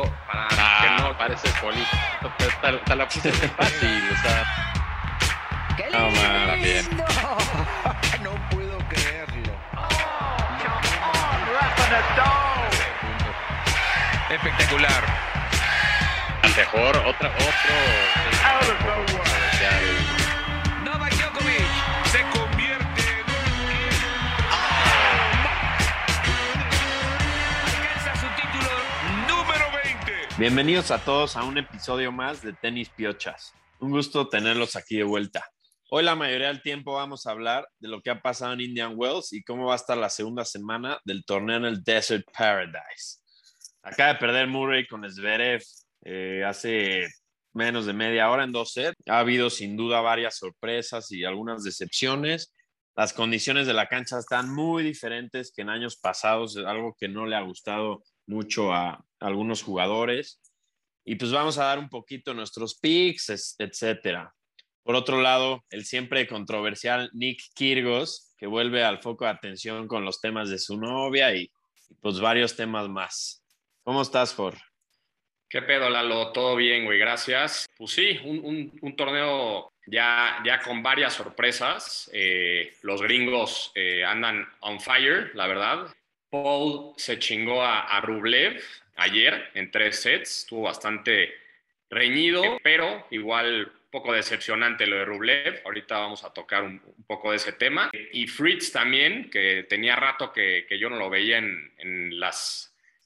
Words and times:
para 0.00 0.48
Ah, 0.58 0.78
que 0.96 1.02
no 1.02 1.18
parece 1.18 1.48
poli. 1.60 1.84
Te, 2.38 2.72
te 2.72 2.96
la 2.96 3.06
puse 3.08 3.32
fácil, 3.32 4.10
o 4.12 4.22
sea. 4.22 4.44
¡Qué 5.76 5.88
No, 5.90 6.10
man, 6.10 6.60
bien. 6.62 6.86
lindo! 6.88 7.04
No 8.22 8.30
puedo 8.50 8.78
creerlo. 8.88 9.52
espectacular. 14.30 15.02
Mejor, 16.56 16.96
otra, 17.06 17.28
otro. 17.30 17.74
Bienvenidos 30.38 30.90
a 30.90 31.04
todos 31.04 31.36
a 31.36 31.44
un 31.44 31.58
episodio 31.58 32.10
más 32.10 32.40
de 32.40 32.54
Tenis 32.54 32.88
Piochas. 32.88 33.52
Un 33.80 33.90
gusto 33.90 34.30
tenerlos 34.30 34.76
aquí 34.76 34.96
de 34.96 35.02
vuelta. 35.04 35.44
Hoy 35.90 36.02
la 36.02 36.14
mayoría 36.14 36.48
del 36.48 36.62
tiempo 36.62 36.94
vamos 36.94 37.26
a 37.26 37.32
hablar 37.32 37.68
de 37.78 37.88
lo 37.88 38.00
que 38.00 38.08
ha 38.08 38.22
pasado 38.22 38.54
en 38.54 38.62
Indian 38.62 38.94
Wells 38.96 39.34
y 39.34 39.44
cómo 39.44 39.66
va 39.66 39.74
a 39.74 39.76
estar 39.76 39.98
la 39.98 40.08
segunda 40.08 40.46
semana 40.46 40.98
del 41.04 41.26
torneo 41.26 41.58
en 41.58 41.66
el 41.66 41.84
Desert 41.84 42.24
Paradise. 42.36 43.18
Acaba 43.82 44.14
de 44.14 44.18
perder 44.20 44.48
Murray 44.48 44.86
con 44.86 45.08
Zverev 45.08 45.62
eh, 46.06 46.42
hace 46.46 47.06
menos 47.52 47.84
de 47.84 47.92
media 47.92 48.30
hora 48.30 48.44
en 48.44 48.52
dos 48.52 48.72
sets. 48.72 48.96
Ha 49.08 49.18
habido 49.18 49.50
sin 49.50 49.76
duda 49.76 50.00
varias 50.00 50.38
sorpresas 50.38 51.12
y 51.12 51.24
algunas 51.24 51.62
decepciones. 51.62 52.54
Las 52.96 53.12
condiciones 53.12 53.66
de 53.66 53.74
la 53.74 53.86
cancha 53.86 54.18
están 54.18 54.48
muy 54.48 54.82
diferentes 54.82 55.52
que 55.54 55.60
en 55.60 55.68
años 55.68 55.98
pasados, 55.98 56.56
algo 56.56 56.96
que 56.98 57.08
no 57.08 57.26
le 57.26 57.36
ha 57.36 57.42
gustado 57.42 58.02
mucho 58.26 58.72
a 58.72 59.04
algunos 59.20 59.62
jugadores. 59.62 60.40
Y 61.04 61.16
pues 61.16 61.32
vamos 61.32 61.58
a 61.58 61.64
dar 61.64 61.78
un 61.78 61.88
poquito 61.88 62.32
nuestros 62.34 62.78
picks, 62.78 63.30
es- 63.30 63.56
etcétera. 63.58 64.32
Por 64.84 64.94
otro 64.96 65.20
lado, 65.20 65.64
el 65.70 65.84
siempre 65.84 66.26
controversial 66.26 67.10
Nick 67.12 67.40
Kyrgios, 67.54 68.34
que 68.36 68.46
vuelve 68.46 68.82
al 68.84 69.00
foco 69.00 69.24
de 69.24 69.30
atención 69.30 69.86
con 69.86 70.04
los 70.04 70.20
temas 70.20 70.48
de 70.50 70.58
su 70.58 70.76
novia 70.76 71.34
y, 71.34 71.42
y, 71.42 71.94
pues 72.00 72.20
varios 72.20 72.56
temas 72.56 72.88
más. 72.88 73.44
¿Cómo 73.84 74.02
estás, 74.02 74.34
For? 74.34 74.54
¿Qué 75.48 75.60
pedo, 75.62 75.90
Lalo? 75.90 76.32
Todo 76.32 76.56
bien, 76.56 76.84
güey, 76.84 76.98
gracias. 76.98 77.66
Pues 77.76 77.92
sí, 77.92 78.18
un, 78.24 78.38
un- 78.44 78.78
un 78.80 78.96
torneo 78.96 79.72
ya, 79.86 80.38
ya 80.44 80.60
con 80.60 80.82
varias 80.82 81.12
sorpresas. 81.14 82.08
Eh, 82.12 82.72
los 82.82 83.02
gringos 83.02 83.70
eh, 83.74 84.04
andan 84.04 84.46
on 84.60 84.80
fire, 84.80 85.30
la 85.34 85.46
verdad. 85.46 85.92
Paul 86.32 86.94
se 86.96 87.18
chingó 87.18 87.62
a, 87.62 88.00
Rublev 88.00 88.58
ayer 88.96 89.50
en 89.52 89.70
tres 89.70 90.00
sets. 90.00 90.38
Estuvo 90.40 90.62
bastante 90.62 91.34
reñido, 91.90 92.58
pero 92.62 93.06
igual 93.10 93.70
poco 93.90 94.14
decepcionante 94.14 94.86
lo 94.86 94.96
de 94.96 95.04
Rublev. 95.04 95.60
Ahorita 95.66 95.98
vamos 95.98 96.24
a 96.24 96.32
tocar 96.32 96.62
un, 96.62 96.80
poco 97.06 97.32
de 97.32 97.36
ese 97.36 97.52
tema. 97.52 97.90
Y 98.12 98.26
Fritz 98.28 98.72
también, 98.72 99.28
que 99.28 99.66
tenía 99.68 99.94
rato 99.94 100.32
que, 100.32 100.66
yo 100.80 100.88
no 100.88 100.96
lo 100.96 101.10
veía 101.10 101.36
en, 101.36 101.70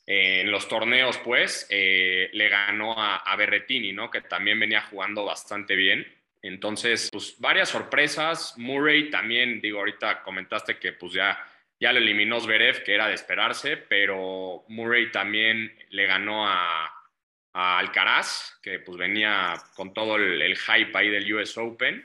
eh, 0.06 0.44
los 0.46 0.68
torneos, 0.68 1.18
pues, 1.18 1.66
eh, 1.68 2.30
le 2.32 2.48
ganó 2.48 2.96
a, 2.96 3.16
a 3.16 3.34
Berretini, 3.34 3.92
¿no? 3.92 4.08
Que 4.08 4.20
también 4.20 4.60
venía 4.60 4.82
jugando 4.82 5.24
bastante 5.24 5.74
bien. 5.74 6.06
Entonces, 6.42 7.08
pues, 7.10 7.34
varias 7.40 7.70
sorpresas. 7.70 8.54
Murray 8.56 9.10
también, 9.10 9.60
digo, 9.60 9.80
ahorita 9.80 10.22
comentaste 10.22 10.78
que, 10.78 10.92
pues, 10.92 11.12
ya, 11.12 11.36
ya 11.78 11.92
lo 11.92 11.98
eliminó 11.98 12.40
Zverev, 12.40 12.82
que 12.84 12.94
era 12.94 13.08
de 13.08 13.14
esperarse, 13.14 13.76
pero 13.76 14.64
Murray 14.68 15.10
también 15.10 15.74
le 15.90 16.06
ganó 16.06 16.48
a, 16.48 16.90
a 17.52 17.78
Alcaraz, 17.78 18.58
que, 18.62 18.78
pues, 18.80 18.96
venía 18.98 19.54
con 19.74 19.92
todo 19.92 20.16
el, 20.16 20.40
el 20.42 20.56
hype 20.56 20.96
ahí 20.96 21.08
del 21.10 21.32
US 21.34 21.56
Open. 21.58 22.04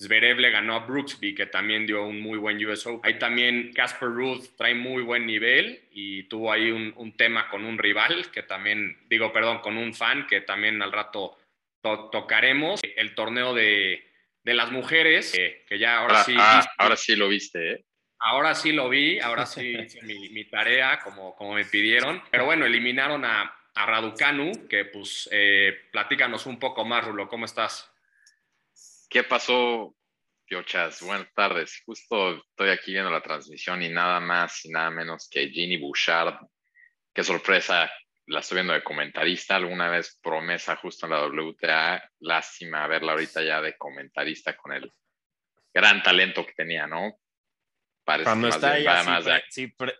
Zverev 0.00 0.40
le 0.40 0.50
ganó 0.50 0.74
a 0.74 0.80
Brooksby, 0.86 1.32
que 1.34 1.46
también 1.46 1.86
dio 1.86 2.04
un 2.04 2.20
muy 2.20 2.36
buen 2.36 2.64
US 2.66 2.86
Open. 2.86 3.00
Ahí 3.04 3.18
también 3.20 3.72
Casper 3.72 4.08
Ruth 4.08 4.56
trae 4.56 4.74
muy 4.74 5.02
buen 5.02 5.24
nivel 5.26 5.80
y 5.92 6.24
tuvo 6.24 6.50
ahí 6.50 6.72
un, 6.72 6.92
un 6.96 7.16
tema 7.16 7.48
con 7.48 7.64
un 7.64 7.78
rival, 7.78 8.28
que 8.32 8.42
también, 8.42 8.98
digo, 9.08 9.32
perdón, 9.32 9.60
con 9.60 9.76
un 9.76 9.94
fan, 9.94 10.26
que 10.26 10.40
también 10.40 10.82
al 10.82 10.90
rato 10.90 11.38
to- 11.80 12.08
tocaremos. 12.10 12.80
El 12.96 13.14
torneo 13.14 13.54
de, 13.54 14.04
de 14.42 14.54
las 14.54 14.72
mujeres, 14.72 15.30
que, 15.30 15.64
que 15.68 15.78
ya 15.78 15.98
ahora 15.98 16.14
Ahora, 16.14 16.24
sí, 16.24 16.34
ah, 16.36 16.66
ahora 16.78 16.96
sí 16.96 17.14
lo 17.14 17.28
viste, 17.28 17.72
¿eh? 17.72 17.84
Ahora 18.22 18.54
sí 18.54 18.72
lo 18.72 18.88
vi, 18.88 19.18
ahora 19.20 19.46
sí 19.46 19.76
hice 19.78 20.02
mi, 20.02 20.28
mi 20.30 20.44
tarea 20.44 21.00
como, 21.00 21.34
como 21.36 21.54
me 21.54 21.64
pidieron. 21.64 22.22
Pero 22.30 22.44
bueno, 22.44 22.64
eliminaron 22.64 23.24
a, 23.24 23.54
a 23.74 23.86
Raducanu, 23.86 24.68
que 24.68 24.84
pues 24.86 25.28
eh, 25.32 25.88
platícanos 25.90 26.46
un 26.46 26.58
poco 26.58 26.84
más, 26.84 27.04
Rulo, 27.04 27.28
¿cómo 27.28 27.44
estás? 27.44 27.90
¿Qué 29.08 29.24
pasó, 29.24 29.94
Piochas? 30.46 31.02
Buenas 31.02 31.32
tardes. 31.34 31.82
Justo 31.84 32.36
estoy 32.36 32.70
aquí 32.70 32.92
viendo 32.92 33.10
la 33.10 33.22
transmisión 33.22 33.82
y 33.82 33.88
nada 33.88 34.20
más 34.20 34.64
y 34.64 34.70
nada 34.70 34.90
menos 34.90 35.28
que 35.30 35.48
Ginny 35.48 35.76
Bouchard. 35.76 36.36
Qué 37.12 37.22
sorpresa, 37.22 37.90
la 38.26 38.40
estoy 38.40 38.56
viendo 38.56 38.72
de 38.72 38.82
comentarista. 38.82 39.56
Alguna 39.56 39.90
vez 39.90 40.18
promesa 40.22 40.76
justo 40.76 41.06
en 41.06 41.12
la 41.12 41.26
WTA. 41.26 42.10
Lástima 42.20 42.86
verla 42.86 43.12
ahorita 43.12 43.42
ya 43.42 43.60
de 43.60 43.76
comentarista 43.76 44.56
con 44.56 44.72
el 44.72 44.90
gran 45.74 46.02
talento 46.02 46.46
que 46.46 46.52
tenía, 46.52 46.86
¿no? 46.86 47.18
Parece 48.04 48.24
Cuando 48.24 48.48
más 48.48 48.56
está 48.56 48.72
ahí 48.72 48.86
así, 48.86 49.08
más 49.08 49.24
de- 49.24 49.42
sí 49.48 49.66
pre- 49.68 49.96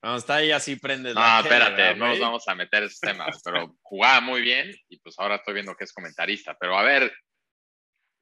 cuando 0.00 0.18
está 0.18 0.34
ahí 0.36 0.50
así 0.52 0.76
prendes 0.76 1.14
No, 1.14 1.20
la 1.20 1.40
espérate, 1.40 1.70
¿verdad, 1.82 1.96
no 1.96 2.08
nos 2.08 2.20
vamos 2.20 2.48
a 2.48 2.54
meter 2.54 2.82
esos 2.84 3.00
temas, 3.00 3.40
pero 3.44 3.76
jugaba 3.82 4.20
muy 4.20 4.40
bien 4.42 4.72
y 4.88 4.98
pues 5.00 5.18
ahora 5.18 5.36
estoy 5.36 5.54
viendo 5.54 5.74
que 5.74 5.84
es 5.84 5.92
comentarista. 5.92 6.56
Pero 6.60 6.78
a 6.78 6.82
ver, 6.82 7.12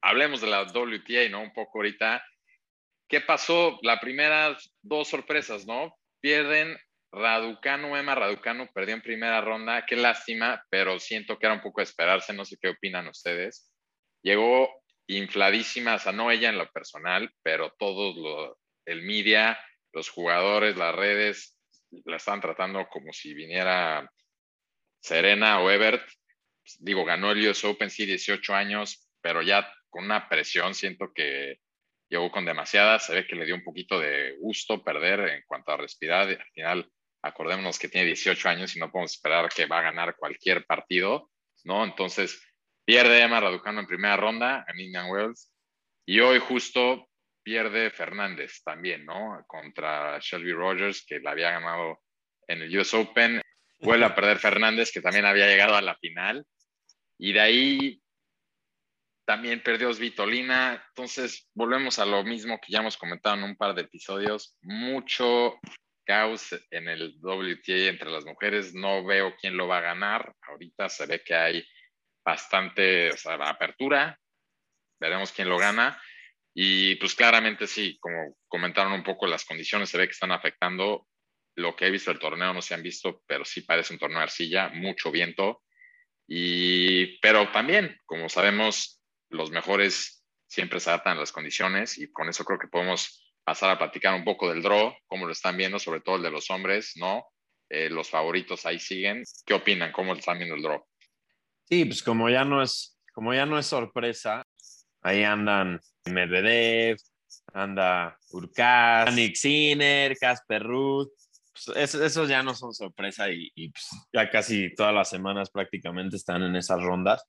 hablemos 0.01 0.41
de 0.41 0.47
la 0.47 0.63
WTA, 0.63 1.29
¿no? 1.29 1.41
Un 1.41 1.53
poco 1.53 1.79
ahorita. 1.79 2.23
¿Qué 3.07 3.21
pasó? 3.21 3.77
Las 3.83 3.99
primeras 3.99 4.73
dos 4.81 5.09
sorpresas, 5.09 5.67
¿no? 5.67 5.95
Pierden 6.21 6.75
Raducanu, 7.11 7.95
Emma 7.95 8.15
Raducanu 8.15 8.67
perdió 8.73 8.95
en 8.95 9.01
primera 9.01 9.41
ronda. 9.41 9.85
Qué 9.85 9.95
lástima, 9.95 10.63
pero 10.69 10.99
siento 10.99 11.37
que 11.37 11.45
era 11.45 11.55
un 11.55 11.61
poco 11.61 11.81
de 11.81 11.85
esperarse. 11.85 12.33
No 12.33 12.45
sé 12.45 12.57
qué 12.59 12.69
opinan 12.69 13.07
ustedes. 13.07 13.71
Llegó 14.23 14.69
infladísima, 15.07 15.95
o 15.95 15.99
sea, 15.99 16.11
no 16.13 16.31
ella 16.31 16.49
en 16.49 16.57
lo 16.57 16.67
personal, 16.71 17.31
pero 17.43 17.71
todos 17.77 18.15
lo, 18.17 18.57
el 18.85 19.01
media, 19.01 19.59
los 19.93 20.09
jugadores, 20.09 20.77
las 20.77 20.95
redes, 20.95 21.57
la 22.05 22.17
estaban 22.17 22.41
tratando 22.41 22.87
como 22.89 23.13
si 23.13 23.33
viniera 23.33 24.09
Serena 24.99 25.59
o 25.61 25.69
Ebert. 25.69 26.07
Digo, 26.79 27.05
ganó 27.05 27.31
el 27.31 27.47
US 27.47 27.63
Open, 27.65 27.89
sí, 27.89 28.05
18 28.05 28.53
años, 28.53 29.07
pero 29.21 29.41
ya 29.41 29.71
con 29.89 30.05
una 30.05 30.27
presión, 30.27 30.73
siento 30.73 31.13
que 31.13 31.59
llegó 32.09 32.31
con 32.31 32.45
demasiada. 32.45 32.99
Se 32.99 33.13
ve 33.13 33.27
que 33.27 33.35
le 33.35 33.45
dio 33.45 33.55
un 33.55 33.63
poquito 33.63 33.99
de 33.99 34.35
gusto 34.39 34.83
perder 34.83 35.21
en 35.21 35.43
cuanto 35.45 35.71
a 35.71 35.77
respirar. 35.77 36.27
Al 36.27 36.51
final, 36.53 36.91
acordémonos 37.21 37.79
que 37.79 37.87
tiene 37.87 38.07
18 38.07 38.49
años 38.49 38.75
y 38.75 38.79
no 38.79 38.91
podemos 38.91 39.13
esperar 39.13 39.49
que 39.49 39.65
va 39.65 39.79
a 39.79 39.83
ganar 39.83 40.15
cualquier 40.15 40.65
partido, 40.65 41.31
¿no? 41.63 41.83
Entonces, 41.83 42.41
pierde 42.83 43.21
Emma 43.21 43.39
Raducanu 43.39 43.79
en 43.79 43.87
primera 43.87 44.17
ronda 44.17 44.65
en 44.67 44.79
Indian 44.79 45.09
Wells. 45.09 45.51
Y 46.05 46.19
hoy 46.19 46.39
justo 46.39 47.07
pierde 47.45 47.91
Fernández 47.91 48.63
también, 48.63 49.05
¿no? 49.05 49.45
Contra 49.45 50.17
Shelby 50.19 50.51
Rogers, 50.51 51.05
que 51.05 51.19
la 51.19 51.31
había 51.31 51.51
ganado 51.51 52.01
en 52.47 52.63
el 52.63 52.75
US 52.79 52.95
Open. 52.95 53.39
Vuelve 53.79 54.05
a 54.05 54.15
perder 54.15 54.39
Fernández, 54.39 54.91
que 54.91 54.99
también 54.99 55.25
había 55.25 55.47
llegado 55.47 55.75
a 55.75 55.81
la 55.81 55.95
final. 55.95 56.43
Y 57.19 57.33
de 57.33 57.39
ahí 57.39 58.01
también 59.25 59.61
perdió 59.61 59.93
Svitolina. 59.93 60.83
Entonces, 60.89 61.47
volvemos 61.53 61.99
a 61.99 62.05
lo 62.05 62.23
mismo 62.23 62.59
que 62.59 62.71
ya 62.71 62.79
hemos 62.79 62.97
comentado 62.97 63.35
en 63.35 63.43
un 63.43 63.55
par 63.55 63.75
de 63.75 63.83
episodios. 63.83 64.57
Mucho 64.63 65.59
caos 66.03 66.49
en 66.71 66.89
el 66.89 67.19
WTA 67.21 67.89
entre 67.89 68.09
las 68.09 68.25
mujeres. 68.25 68.73
No 68.73 69.05
veo 69.05 69.35
quién 69.39 69.55
lo 69.55 69.67
va 69.67 69.77
a 69.77 69.81
ganar. 69.93 70.33
Ahorita 70.41 70.89
se 70.89 71.05
ve 71.05 71.21
que 71.23 71.35
hay 71.35 71.67
bastante 72.25 73.11
o 73.11 73.17
sea, 73.17 73.35
apertura. 73.35 74.19
Veremos 74.99 75.31
quién 75.31 75.47
lo 75.47 75.59
gana. 75.59 76.01
Y 76.57 76.95
pues 76.95 77.15
claramente 77.15 77.67
sí, 77.67 77.97
como 77.99 78.37
comentaron 78.47 78.93
un 78.93 79.03
poco 79.03 79.27
las 79.27 79.43
condiciones, 79.43 79.89
se 79.89 79.97
ve 79.97 80.07
que 80.07 80.13
están 80.13 80.31
afectando. 80.31 81.05
Lo 81.55 81.75
que 81.75 81.85
he 81.85 81.91
visto 81.91 82.11
del 82.11 82.19
torneo 82.19 82.53
no 82.53 82.61
se 82.61 82.73
han 82.73 82.81
visto, 82.81 83.21
pero 83.27 83.43
sí 83.43 83.61
parece 83.61 83.93
un 83.93 83.99
torneo 83.99 84.19
de 84.19 84.23
arcilla, 84.23 84.69
mucho 84.69 85.11
viento. 85.11 85.63
Y, 86.27 87.19
pero 87.19 87.51
también, 87.51 87.99
como 88.05 88.29
sabemos, 88.29 89.01
los 89.29 89.51
mejores 89.51 90.25
siempre 90.47 90.79
se 90.79 90.89
adaptan 90.89 91.17
a 91.17 91.19
las 91.19 91.33
condiciones 91.33 91.97
y 91.97 92.09
con 92.11 92.29
eso 92.29 92.45
creo 92.45 92.57
que 92.57 92.67
podemos 92.67 93.33
pasar 93.43 93.69
a 93.71 93.77
platicar 93.77 94.15
un 94.15 94.23
poco 94.23 94.49
del 94.49 94.63
draw, 94.63 94.95
cómo 95.07 95.25
lo 95.25 95.33
están 95.33 95.57
viendo, 95.57 95.77
sobre 95.77 95.99
todo 95.99 96.15
el 96.15 96.23
de 96.23 96.31
los 96.31 96.49
hombres, 96.49 96.93
¿no? 96.95 97.25
Eh, 97.69 97.89
los 97.89 98.09
favoritos 98.09 98.65
ahí 98.65 98.79
siguen. 98.79 99.23
¿Qué 99.45 99.53
opinan? 99.53 99.91
¿Cómo 99.91 100.13
están 100.13 100.37
viendo 100.37 100.55
el 100.55 100.61
draw? 100.61 100.85
Sí, 101.65 101.83
pues 101.83 102.01
como 102.01 102.29
ya 102.29 102.45
no 102.45 102.61
es, 102.61 102.97
como 103.13 103.33
ya 103.33 103.45
no 103.45 103.59
es 103.59 103.65
sorpresa, 103.65 104.45
ahí 105.05 105.23
andan 105.23 105.79
Medvedev, 106.05 106.97
anda 107.53 108.17
Urkaz, 108.31 109.13
Nick 109.13 109.35
Sinner, 109.35 110.17
Casper 110.17 110.63
Ruth, 110.63 111.09
pues, 111.53 111.93
esos 111.95 112.27
ya 112.27 112.41
no 112.41 112.55
son 112.55 112.73
sorpresa 112.73 113.29
y, 113.29 113.69
pues, 113.69 113.87
ya 114.11 114.29
casi 114.29 114.73
todas 114.73 114.93
las 114.93 115.09
semanas 115.09 115.51
prácticamente 115.51 116.15
están 116.15 116.41
en 116.41 116.55
esas 116.55 116.81
rondas. 116.81 117.23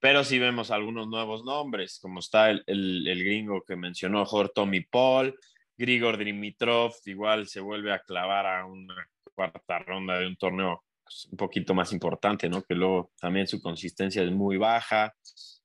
Pero 0.00 0.24
sí 0.24 0.38
vemos 0.38 0.70
algunos 0.70 1.06
nuevos 1.08 1.44
nombres, 1.44 1.98
como 2.00 2.20
está 2.20 2.50
el, 2.50 2.62
el, 2.66 3.24
gringo 3.24 3.62
que 3.66 3.76
mencionó, 3.76 4.24
Jorge 4.24 4.52
Tommy 4.54 4.80
Paul, 4.80 5.38
Grigor 5.76 6.16
Dimitrov, 6.16 6.94
igual 7.04 7.46
se 7.46 7.60
vuelve 7.60 7.92
a 7.92 8.00
clavar 8.00 8.46
a 8.46 8.64
una 8.64 8.94
cuarta 9.34 9.78
ronda 9.80 10.18
de 10.18 10.26
un 10.26 10.36
torneo 10.36 10.82
pues, 11.04 11.28
un 11.30 11.36
poquito 11.36 11.74
más 11.74 11.92
importante, 11.92 12.48
¿no? 12.48 12.62
Que 12.62 12.74
luego 12.74 13.12
también 13.20 13.46
su 13.46 13.60
consistencia 13.60 14.22
es 14.22 14.30
muy 14.30 14.56
baja. 14.56 15.14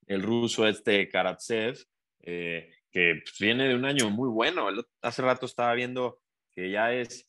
El 0.08 0.22
ruso 0.22 0.68
este 0.68 1.08
Karatsev, 1.10 1.78
eh, 2.22 2.70
que 2.92 3.22
pues, 3.24 3.38
viene 3.40 3.68
de 3.68 3.76
un 3.76 3.86
año 3.86 4.10
muy 4.10 4.30
bueno. 4.30 4.68
Hace 5.02 5.22
rato 5.22 5.46
estaba 5.46 5.74
viendo 5.74 6.20
que 6.52 6.70
ya 6.70 6.94
es 6.94 7.26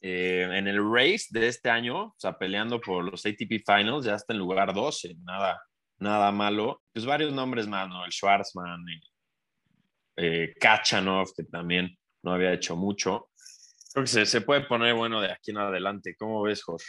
eh, 0.00 0.48
en 0.52 0.68
el 0.68 0.78
race 0.78 1.26
de 1.30 1.48
este 1.48 1.70
año, 1.70 2.04
o 2.04 2.14
sea, 2.18 2.38
peleando 2.38 2.80
por 2.80 3.04
los 3.04 3.24
ATP 3.24 3.62
Finals, 3.64 4.04
ya 4.04 4.14
está 4.14 4.34
en 4.34 4.38
lugar 4.38 4.72
12, 4.72 5.16
nada, 5.24 5.62
nada 5.98 6.30
malo. 6.32 6.82
Pues 6.92 7.06
varios 7.06 7.32
nombres 7.32 7.66
más. 7.66 7.88
El 8.04 8.12
Schwarzman, 8.12 8.84
eh, 10.16 10.54
Kachanov, 10.60 11.28
que 11.34 11.44
también 11.44 11.96
no 12.22 12.32
había 12.32 12.52
hecho 12.52 12.76
mucho. 12.76 13.30
Creo 13.92 14.04
que 14.04 14.10
se, 14.10 14.26
se, 14.26 14.42
puede 14.42 14.62
poner 14.62 14.94
bueno 14.94 15.20
de 15.20 15.32
aquí 15.32 15.52
en 15.52 15.58
adelante. 15.58 16.14
¿Cómo 16.18 16.42
ves, 16.42 16.62
Jorge? 16.62 16.86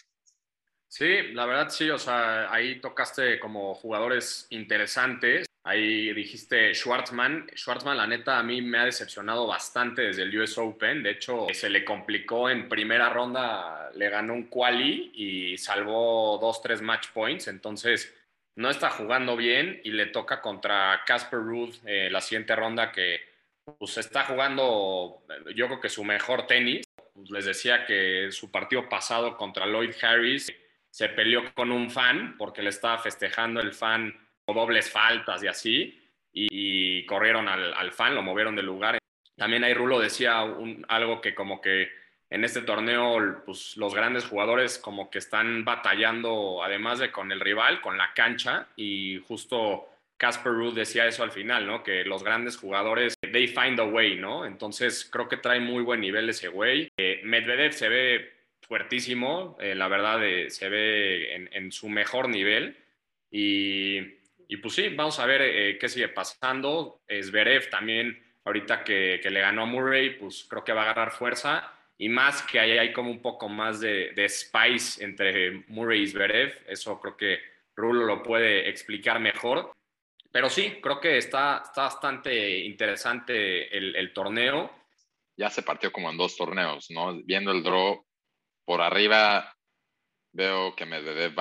Sí, 0.89 1.33
la 1.33 1.45
verdad 1.45 1.69
sí, 1.69 1.89
o 1.89 1.97
sea, 1.97 2.51
ahí 2.51 2.79
tocaste 2.79 3.39
como 3.39 3.75
jugadores 3.75 4.47
interesantes. 4.49 5.45
Ahí 5.63 6.13
dijiste 6.13 6.73
Schwartzman. 6.73 7.51
Schwartzman, 7.53 7.97
la 7.97 8.07
neta, 8.07 8.39
a 8.39 8.43
mí 8.43 8.61
me 8.61 8.79
ha 8.79 8.85
decepcionado 8.85 9.45
bastante 9.47 10.03
desde 10.03 10.23
el 10.23 10.39
US 10.39 10.57
Open. 10.57 11.03
De 11.03 11.11
hecho, 11.11 11.47
se 11.51 11.69
le 11.69 11.83
complicó 11.83 12.49
en 12.49 12.69
primera 12.69 13.09
ronda, 13.09 13.91
le 13.95 14.09
ganó 14.09 14.33
un 14.33 14.43
quali 14.43 15.11
y 15.13 15.57
salvó 15.57 16.37
dos, 16.39 16.61
tres 16.61 16.81
match 16.81 17.09
points. 17.09 17.49
Entonces, 17.49 18.15
no 18.55 18.69
está 18.69 18.89
jugando 18.89 19.35
bien 19.35 19.81
y 19.83 19.91
le 19.91 20.05
toca 20.05 20.41
contra 20.41 21.03
Casper 21.05 21.39
Ruud 21.39 21.75
eh, 21.85 22.09
la 22.09 22.21
siguiente 22.21 22.55
ronda 22.55 22.91
que 22.93 23.19
pues 23.77 23.97
está 23.97 24.23
jugando, 24.23 25.21
yo 25.53 25.67
creo 25.67 25.81
que 25.81 25.89
su 25.89 26.05
mejor 26.05 26.47
tenis. 26.47 26.85
Pues, 27.13 27.29
les 27.29 27.45
decía 27.45 27.85
que 27.85 28.29
su 28.31 28.51
partido 28.51 28.87
pasado 28.87 29.35
contra 29.35 29.65
Lloyd 29.65 29.91
Harris 30.01 30.47
se 30.89 31.09
peleó 31.09 31.53
con 31.53 31.71
un 31.71 31.89
fan 31.89 32.35
porque 32.37 32.61
le 32.61 32.69
estaba 32.69 32.97
festejando 32.97 33.59
el 33.59 33.73
fan 33.73 34.15
o 34.45 34.53
dobles 34.53 34.89
faltas 34.89 35.43
y 35.43 35.47
así, 35.47 36.03
y, 36.33 37.05
corrieron 37.05 37.47
al, 37.47 37.91
fan, 37.91 38.13
lo 38.13 38.21
movieron 38.21 38.55
del 38.55 38.65
lugar. 38.65 38.97
También 39.35 39.63
ahí 39.63 39.73
Rulo 39.73 39.99
decía 39.99 40.45
algo 40.87 41.21
que 41.21 41.33
como 41.33 41.61
que 41.61 41.89
en 42.29 42.43
este 42.43 42.61
torneo 42.61 43.41
pues, 43.45 43.77
los 43.77 43.93
grandes 43.93 44.25
jugadores 44.25 44.77
como 44.77 45.09
que 45.09 45.19
están 45.19 45.65
batallando, 45.65 46.63
además 46.63 46.99
de 46.99 47.11
con 47.11 47.31
el 47.31 47.39
rival, 47.39 47.81
con 47.81 47.97
la 47.97 48.13
cancha, 48.13 48.67
y 48.75 49.19
justo 49.27 49.87
Casper 50.17 50.51
Ruud 50.51 50.75
decía 50.75 51.05
eso 51.05 51.23
al 51.23 51.31
final, 51.31 51.65
¿no? 51.65 51.83
Que 51.83 52.03
los 52.03 52.23
grandes 52.23 52.57
jugadores, 52.57 53.15
they 53.21 53.47
find 53.47 53.79
a 53.79 53.83
way, 53.83 54.15
¿no? 54.15 54.45
Entonces 54.45 55.07
creo 55.11 55.27
que 55.27 55.37
trae 55.37 55.59
muy 55.59 55.83
buen 55.83 56.01
nivel 56.01 56.29
ese 56.29 56.49
güey. 56.49 56.89
Eh, 56.97 57.21
Medvedev 57.23 57.73
se 57.73 57.89
ve 57.89 58.36
fuertísimo, 58.67 59.57
eh, 59.59 59.75
la 59.75 59.87
verdad 59.87 60.23
eh, 60.25 60.49
se 60.49 60.69
ve 60.69 61.49
en, 61.51 61.71
su 61.71 61.89
mejor 61.89 62.27
nivel 62.29 62.77
y, 63.31 63.97
y, 64.47 64.57
pues 64.57 64.75
sí, 64.75 64.89
vamos 64.89 65.19
a 65.19 65.25
ver 65.25 65.41
eh, 65.41 65.77
qué 65.79 65.87
sigue 65.89 66.09
pasando. 66.09 67.01
Zverev 67.07 67.69
también, 67.69 68.21
ahorita 68.43 68.83
que, 68.83 69.21
le 69.23 69.39
ganó 69.39 69.63
a 69.63 69.65
Murray, 69.65 70.11
pues 70.11 70.45
creo 70.49 70.63
que 70.63 70.73
va 70.73 70.81
a 70.81 70.83
agarrar 70.83 71.11
fuerza 71.11 71.73
y 71.97 72.09
más 72.09 72.43
que 72.43 72.59
ahí 72.59 72.77
hay 72.77 72.93
como 72.93 73.09
un 73.09 73.21
poco 73.21 73.49
más 73.49 73.79
de, 73.79 74.11
de 74.13 74.29
spice 74.29 75.03
entre 75.03 75.63
Murray 75.67 76.03
y 76.03 76.07
Zverev, 76.07 76.65
eso 76.67 76.99
creo 76.99 77.17
que 77.17 77.39
Rulo 77.75 78.05
lo 78.05 78.21
puede 78.21 78.69
explicar 78.69 79.19
mejor. 79.19 79.71
Pero 80.31 80.49
sí, 80.49 80.79
creo 80.81 80.99
que 80.99 81.17
está, 81.17 81.63
está 81.63 81.83
bastante 81.83 82.59
interesante 82.59 83.75
el 83.75 84.13
torneo. 84.13 84.69
Ya 85.37 85.49
se 85.49 85.63
partió 85.63 85.91
como 85.91 86.09
en 86.09 86.17
dos 86.17 86.35
torneos, 86.35 86.91
¿no? 86.91 87.13
Viendo 87.23 87.51
el 87.51 87.63
draw, 87.63 88.06
por 88.67 88.81
arriba 88.81 89.55
veo 90.33 90.75
que 90.75 90.85
Medvedev 90.85 91.33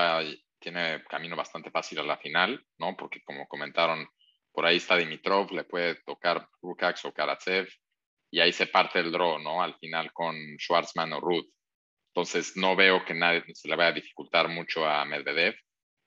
tiene 0.60 1.02
camino 1.08 1.34
bastante 1.34 1.72
fácil 1.72 1.98
a 1.98 2.04
la 2.04 2.18
final, 2.18 2.64
¿no? 2.78 2.96
Porque 2.96 3.20
como 3.24 3.48
comentaron, 3.48 4.08
por 4.52 4.64
ahí 4.64 4.76
está 4.76 4.96
Dimitrov, 4.96 5.50
le 5.50 5.64
puede 5.64 5.96
tocar 6.04 6.48
Rukax 6.62 7.04
o 7.04 7.12
Karatsev, 7.12 7.68
y 8.30 8.38
ahí 8.38 8.52
se 8.52 8.68
parte 8.68 9.00
el 9.00 9.10
draw, 9.10 9.40
¿no? 9.40 9.60
Al 9.60 9.76
final 9.78 10.12
con 10.12 10.36
Schwarzman 10.56 11.14
o 11.14 11.20
Ruth. 11.20 11.50
Entonces 12.14 12.56
no 12.56 12.76
veo 12.76 13.04
que 13.04 13.12
nadie 13.12 13.42
se 13.54 13.66
le 13.66 13.74
vaya 13.74 13.90
a 13.90 13.94
dificultar 13.94 14.48
mucho 14.48 14.86
a 14.86 15.04
Medvedev, 15.04 15.56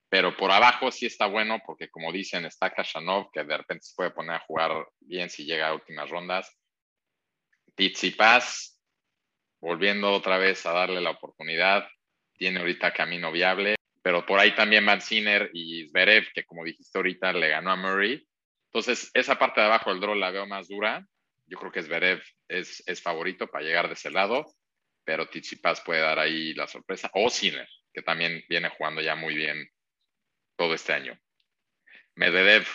pero 0.07 0.37
por 0.37 0.51
abajo 0.51 0.89
sí 0.89 1.05
está 1.05 1.25
bueno 1.25 1.59
porque 1.65 1.89
como 1.89 2.13
dicen, 2.13 2.45
está 2.45 2.69
Kashanov, 2.69 3.29
que 3.33 3.43
de 3.43 3.57
repente 3.57 3.83
se 3.83 3.93
puede 3.93 4.11
poner 4.11 4.35
a 4.35 4.45
jugar 4.47 4.87
bien 5.01 5.29
si 5.29 5.43
llega 5.43 5.67
a 5.67 5.73
últimas 5.73 6.09
rondas. 6.09 6.49
Tsitsipas, 7.75 8.78
volviendo 9.59 10.11
otra 10.11 10.37
vez 10.37 10.65
a 10.65 10.73
darle 10.73 11.01
la 11.01 11.11
oportunidad. 11.11 11.87
Tiene 12.37 12.59
ahorita 12.59 12.93
camino 12.93 13.31
viable, 13.31 13.75
pero 14.01 14.25
por 14.25 14.39
ahí 14.39 14.55
también 14.55 14.85
Van 14.85 15.01
Sinner 15.01 15.49
y 15.53 15.87
Zverev, 15.89 16.31
que 16.33 16.45
como 16.45 16.63
dijiste 16.63 16.97
ahorita, 16.97 17.33
le 17.33 17.49
ganó 17.49 17.71
a 17.71 17.75
Murray. 17.75 18.25
Entonces, 18.67 19.11
esa 19.13 19.37
parte 19.37 19.59
de 19.59 19.67
abajo 19.67 19.89
del 19.89 19.99
draw 19.99 20.15
la 20.15 20.31
veo 20.31 20.45
más 20.45 20.67
dura. 20.67 21.05
Yo 21.47 21.57
creo 21.57 21.71
que 21.71 21.83
Zverev 21.83 22.21
es, 22.47 22.83
es 22.85 23.01
favorito 23.01 23.47
para 23.47 23.65
llegar 23.65 23.87
de 23.87 23.95
ese 23.95 24.11
lado, 24.11 24.45
pero 25.03 25.27
Tsitsipas 25.27 25.81
puede 25.81 26.01
dar 26.01 26.19
ahí 26.19 26.53
la 26.53 26.67
sorpresa. 26.67 27.09
O 27.13 27.29
Sinner, 27.29 27.67
que 27.91 28.01
también 28.01 28.43
viene 28.47 28.69
jugando 28.69 29.01
ya 29.01 29.15
muy 29.15 29.35
bien 29.35 29.67
todo 30.55 30.73
este 30.73 30.93
año. 30.93 31.19
Medvedev 32.15 32.67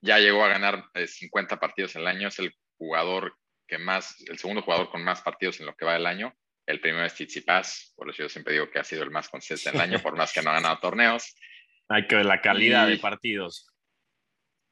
ya 0.00 0.18
llegó 0.18 0.44
a 0.44 0.48
ganar 0.48 0.84
50 0.94 1.54
eh, 1.54 1.58
partidos 1.58 1.96
al 1.96 2.06
año, 2.06 2.28
es 2.28 2.38
el 2.38 2.54
jugador 2.78 3.36
que 3.70 3.78
más, 3.78 4.20
el 4.28 4.38
segundo 4.38 4.62
jugador 4.62 4.90
con 4.90 5.04
más 5.04 5.22
partidos 5.22 5.60
en 5.60 5.66
lo 5.66 5.76
que 5.76 5.84
va 5.84 5.94
del 5.94 6.06
año. 6.06 6.34
El 6.66 6.80
primero 6.80 7.06
es 7.06 7.14
Tsitsipas, 7.14 7.94
por 7.96 8.10
eso 8.10 8.24
yo 8.24 8.28
siempre 8.28 8.52
digo 8.52 8.68
que 8.70 8.80
ha 8.80 8.84
sido 8.84 9.04
el 9.04 9.10
más 9.10 9.28
consistente 9.28 9.78
en 9.78 9.82
el 9.82 9.94
año, 9.94 10.02
por 10.02 10.16
más 10.16 10.32
que 10.32 10.42
no 10.42 10.50
ha 10.50 10.54
ganado 10.54 10.78
torneos. 10.80 11.34
Hay 11.88 12.06
que 12.06 12.16
ver 12.16 12.26
la 12.26 12.40
calidad 12.40 12.88
de 12.88 12.98
partidos. 12.98 13.68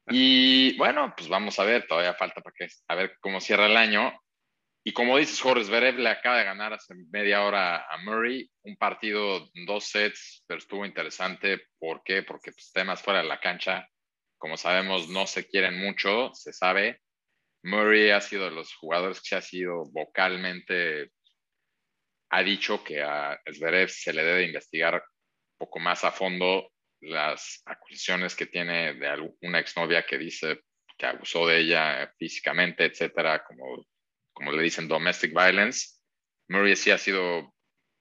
Y 0.09 0.77
bueno, 0.77 1.15
pues 1.17 1.29
vamos 1.29 1.59
a 1.59 1.65
ver, 1.65 1.87
todavía 1.87 2.15
falta 2.15 2.41
para 2.41 2.55
que, 2.57 2.69
a 2.89 2.95
ver 2.95 3.17
cómo 3.21 3.41
cierra 3.41 3.67
el 3.67 3.77
año. 3.77 4.13
Y 4.85 4.93
como 4.93 5.19
dices, 5.19 5.41
Jorge 5.41 5.65
Zverev 5.65 5.99
le 5.99 6.09
acaba 6.09 6.39
de 6.39 6.45
ganar 6.45 6.73
hace 6.73 6.95
media 7.11 7.43
hora 7.43 7.85
a 7.89 7.99
Murray, 7.99 8.51
un 8.63 8.77
partido, 8.77 9.51
dos 9.67 9.85
sets, 9.85 10.45
pero 10.47 10.59
estuvo 10.59 10.87
interesante. 10.87 11.63
¿Por 11.79 12.03
qué? 12.03 12.23
Porque 12.23 12.53
pues, 12.53 12.73
temas 12.73 13.03
fuera 13.03 13.21
de 13.21 13.29
la 13.29 13.41
cancha, 13.41 13.87
como 14.39 14.57
sabemos, 14.57 15.09
no 15.09 15.27
se 15.27 15.47
quieren 15.47 15.79
mucho, 15.79 16.33
se 16.33 16.53
sabe. 16.53 17.03
Murray 17.69 18.11
ha 18.11 18.21
sido 18.21 18.47
de 18.47 18.51
los 18.51 18.75
jugadores 18.75 19.21
que 19.21 19.37
ha 19.37 19.43
sido 19.43 19.85
vocalmente, 19.93 21.11
ha 22.31 22.43
dicho 22.43 22.83
que 22.83 23.03
a 23.03 23.39
Zverev 23.53 23.91
se 23.91 24.13
le 24.13 24.25
debe 24.25 24.45
investigar 24.45 24.95
un 24.95 25.59
poco 25.59 25.79
más 25.79 26.03
a 26.05 26.11
fondo 26.11 26.73
las 27.01 27.63
acusaciones 27.67 28.35
que 28.35 28.47
tiene 28.47 28.95
de 28.95 29.33
una 29.43 29.61
exnovia 29.61 30.05
que 30.07 30.17
dice 30.17 30.61
que 30.97 31.07
abusó 31.07 31.47
de 31.47 31.59
ella 31.59 32.13
físicamente, 32.19 32.87
etcétera, 32.87 33.45
como, 33.45 33.87
como 34.33 34.51
le 34.53 34.63
dicen 34.63 34.89
domestic 34.89 35.33
violence. 35.33 36.01
Murray 36.49 36.75
sí 36.75 36.91
ha 36.91 36.99
sido 36.99 37.55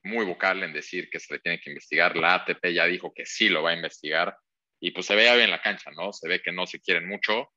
muy 0.03 0.25
vocal 0.25 0.63
en 0.63 0.71
decir 0.71 1.09
que 1.09 1.19
se 1.19 1.33
le 1.33 1.39
tiene 1.39 1.59
que 1.59 1.71
investigar. 1.71 2.15
La 2.15 2.35
ATP 2.35 2.67
ya 2.73 2.85
dijo 2.85 3.13
que 3.13 3.25
sí 3.25 3.49
lo 3.49 3.63
va 3.63 3.71
a 3.71 3.75
investigar 3.75 4.35
y 4.79 4.91
pues 4.91 5.05
se 5.05 5.15
ve 5.15 5.23
bien 5.23 5.41
en 5.41 5.51
la 5.51 5.61
cancha, 5.61 5.91
¿no? 5.91 6.13
Se 6.13 6.29
ve 6.29 6.41
que 6.41 6.53
no 6.53 6.65
se 6.65 6.79
quieren 6.79 7.07
mucho 7.07 7.51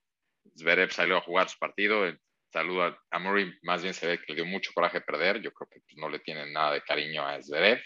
Zverev 0.56 0.90
salió 0.92 1.16
a 1.16 1.22
jugar 1.22 1.48
su 1.48 1.58
partido. 1.58 2.04
Saludo 2.52 2.98
a, 3.10 3.18
Murray, 3.18 3.52
más 3.62 3.82
bien 3.82 3.94
se 3.94 4.06
ve 4.06 4.18
que 4.18 4.32
le 4.32 4.36
dio 4.36 4.46
mucho 4.46 4.72
coraje 4.74 5.00
perder. 5.00 5.40
Yo 5.40 5.52
creo 5.52 5.68
que 5.68 5.80
pues, 5.80 5.96
no 5.96 6.08
le 6.08 6.18
tienen 6.18 6.52
nada 6.52 6.72
de 6.72 6.82
cariño 6.82 7.26
a 7.26 7.40
Zverev. 7.42 7.80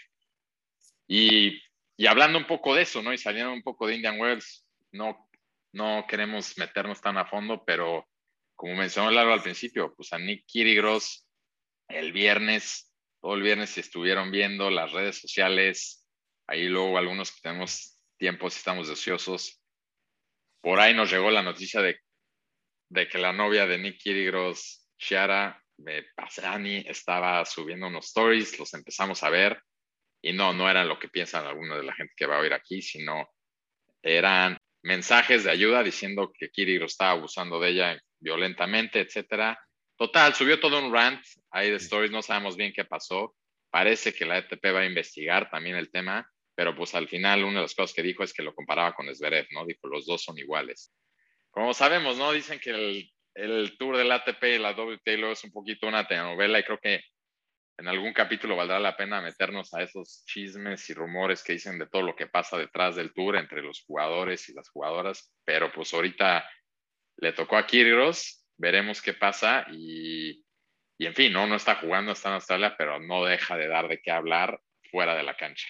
Y, 1.07 1.61
y, 1.97 2.07
hablando 2.07 2.37
un 2.37 2.47
poco 2.47 2.73
de 2.73 2.81
eso, 2.81 3.01
¿no? 3.01 3.13
Y 3.13 3.17
saliendo 3.17 3.53
un 3.53 3.61
poco 3.61 3.87
de 3.87 3.95
Indian 3.95 4.19
Wells, 4.19 4.67
no, 4.91 5.29
no 5.73 6.05
queremos 6.07 6.57
meternos 6.57 6.99
tan 7.01 7.17
a 7.17 7.25
fondo, 7.25 7.63
pero 7.63 8.07
como 8.55 8.75
mencionó 8.75 9.11
Lalo 9.11 9.33
al 9.33 9.43
principio, 9.43 9.93
pues 9.95 10.11
a 10.13 10.17
Nick 10.17 10.45
Kyrgios 10.47 11.27
el 11.87 12.11
viernes, 12.13 12.91
todo 13.21 13.35
el 13.35 13.43
viernes 13.43 13.71
si 13.71 13.81
estuvieron 13.81 14.31
viendo 14.31 14.69
las 14.71 14.91
redes 14.91 15.19
sociales, 15.19 16.07
ahí 16.47 16.67
luego 16.67 16.97
algunos 16.97 17.31
que 17.31 17.41
tenemos 17.41 18.01
tiempo, 18.17 18.49
si 18.49 18.57
estamos 18.57 18.87
deseosos, 18.87 19.61
por 20.61 20.79
ahí 20.79 20.93
nos 20.93 21.11
llegó 21.11 21.29
la 21.29 21.43
noticia 21.43 21.81
de 21.81 21.99
de 22.89 23.07
que 23.07 23.17
la 23.17 23.33
novia 23.33 23.65
de 23.65 23.77
Nick 23.77 24.01
Kyrgios, 24.01 24.87
Chiara 24.97 25.61
Pasani, 26.15 26.83
estaba 26.87 27.43
subiendo 27.45 27.87
unos 27.87 28.05
stories, 28.07 28.57
los 28.59 28.73
empezamos 28.73 29.23
a 29.23 29.29
ver 29.29 29.61
y 30.21 30.33
no, 30.33 30.53
no 30.53 30.69
eran 30.69 30.87
lo 30.87 30.97
que 30.97 31.09
piensan 31.09 31.45
algunos 31.45 31.77
de 31.77 31.83
la 31.83 31.93
gente 31.93 32.13
que 32.15 32.25
va 32.25 32.37
a 32.37 32.39
oír 32.39 32.53
aquí, 32.53 32.81
sino 32.81 33.29
eran 34.01 34.57
mensajes 34.83 35.43
de 35.43 35.51
ayuda 35.51 35.83
diciendo 35.83 36.31
que 36.33 36.49
Kyrgios 36.49 36.91
estaba 36.91 37.11
abusando 37.11 37.59
de 37.59 37.69
ella 37.69 38.01
violentamente, 38.19 38.99
etcétera. 38.99 39.59
Total, 39.97 40.33
subió 40.33 40.59
todo 40.59 40.79
un 40.79 40.93
rant 40.93 41.23
ahí 41.51 41.69
de 41.69 41.77
stories, 41.77 42.11
no 42.11 42.21
sabemos 42.21 42.55
bien 42.55 42.73
qué 42.73 42.85
pasó. 42.85 43.35
parece 43.69 44.13
que 44.13 44.25
la 44.25 44.37
ATP 44.37 44.63
va 44.73 44.81
a 44.81 44.85
investigar 44.85 45.49
también 45.49 45.75
el 45.75 45.91
tema, 45.91 46.25
pero 46.55 46.75
pues 46.75 46.95
al 46.95 47.07
final 47.07 47.43
una 47.43 47.55
de 47.55 47.61
las 47.63 47.75
cosas 47.75 47.93
que 47.93 48.03
dijo 48.03 48.23
es 48.23 48.33
que 48.33 48.43
lo 48.43 48.55
comparaba 48.55 48.93
con 48.93 49.13
Zverev, 49.13 49.47
¿no? 49.51 49.65
Dijo, 49.65 49.87
los 49.87 50.05
dos 50.05 50.23
son 50.23 50.37
iguales. 50.37 50.93
Como 51.55 51.73
sabemos, 51.73 52.17
¿no? 52.17 52.33
Dicen 52.33 52.59
que 52.59 52.71
el, 52.71 53.13
el 53.33 53.77
Tour 53.77 53.95
del 53.95 54.11
ATP 54.11 54.43
y 54.43 54.59
la 54.59 54.71
WTA 54.71 55.31
es 55.31 55.45
un 55.45 55.53
poquito 55.53 55.87
una 55.87 56.05
telenovela 56.05 56.59
y 56.59 56.63
creo 56.63 56.79
que 56.81 56.99
en 57.77 57.87
algún 57.87 58.11
capítulo 58.11 58.57
valdrá 58.57 58.77
la 58.77 58.97
pena 58.97 59.21
meternos 59.21 59.73
a 59.73 59.81
esos 59.81 60.25
chismes 60.25 60.89
y 60.89 60.93
rumores 60.93 61.45
que 61.45 61.53
dicen 61.53 61.79
de 61.79 61.87
todo 61.87 62.01
lo 62.01 62.13
que 62.13 62.27
pasa 62.27 62.57
detrás 62.57 62.97
del 62.97 63.13
tour 63.13 63.37
entre 63.37 63.61
los 63.61 63.85
jugadores 63.85 64.49
y 64.49 64.53
las 64.53 64.67
jugadoras, 64.67 65.33
pero 65.45 65.71
pues 65.71 65.93
ahorita 65.93 66.43
le 67.19 67.31
tocó 67.31 67.55
a 67.55 67.65
Kyrgios, 67.65 68.45
veremos 68.57 69.01
qué 69.01 69.13
pasa 69.13 69.65
y, 69.71 70.43
y, 70.97 71.05
en 71.05 71.15
fin, 71.15 71.31
¿no? 71.31 71.47
no 71.47 71.55
está 71.55 71.75
jugando, 71.75 72.11
está 72.11 72.27
en 72.29 72.35
Australia, 72.35 72.75
pero 72.77 72.99
no 72.99 73.23
deja 73.23 73.55
de 73.55 73.69
dar 73.69 73.87
de 73.87 74.01
qué 74.01 74.11
hablar 74.11 74.59
fuera 74.91 75.15
de 75.15 75.23
la 75.23 75.37
cancha. 75.37 75.69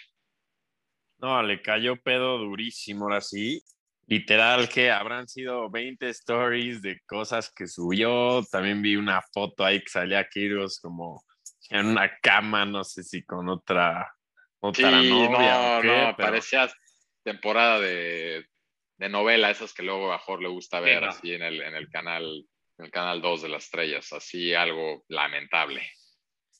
No, 1.19 1.43
le 1.43 1.61
cayó 1.61 1.95
pedo 2.01 2.39
durísimo 2.39 3.05
ahora 3.05 3.21
sí. 3.21 3.63
Literal 4.07 4.69
que 4.69 4.91
habrán 4.91 5.27
sido 5.27 5.69
20 5.69 6.09
stories 6.09 6.81
de 6.81 6.99
cosas 7.07 7.51
que 7.51 7.67
subió. 7.67 8.43
También 8.51 8.81
vi 8.81 8.95
una 8.95 9.21
foto 9.33 9.65
ahí 9.65 9.79
que 9.79 9.89
salía 9.89 10.27
Kyrgios 10.27 10.79
como 10.79 11.23
en 11.69 11.87
una 11.87 12.11
cama, 12.21 12.65
no 12.65 12.83
sé 12.83 13.03
si 13.03 13.23
con 13.23 13.49
otra, 13.49 14.13
otra 14.59 14.91
novia. 14.91 15.81
No, 15.81 15.83
no, 15.83 16.15
parecía 16.15 16.69
temporada 17.23 17.79
de, 17.79 18.45
de, 18.97 19.09
novela, 19.09 19.49
esas 19.49 19.73
que 19.73 19.81
luego 19.81 20.13
a 20.13 20.19
Jorge 20.19 20.43
le 20.43 20.49
gusta 20.49 20.79
ver 20.79 21.03
así 21.05 21.33
en 21.33 21.41
el, 21.41 21.61
en 21.61 21.75
el 21.75 21.89
canal 21.89 22.45
en 22.77 22.85
el 22.85 22.91
canal 22.91 23.21
2 23.21 23.43
de 23.43 23.49
las 23.49 23.65
estrellas, 23.65 24.11
así 24.13 24.53
algo 24.53 25.05
lamentable. 25.07 25.81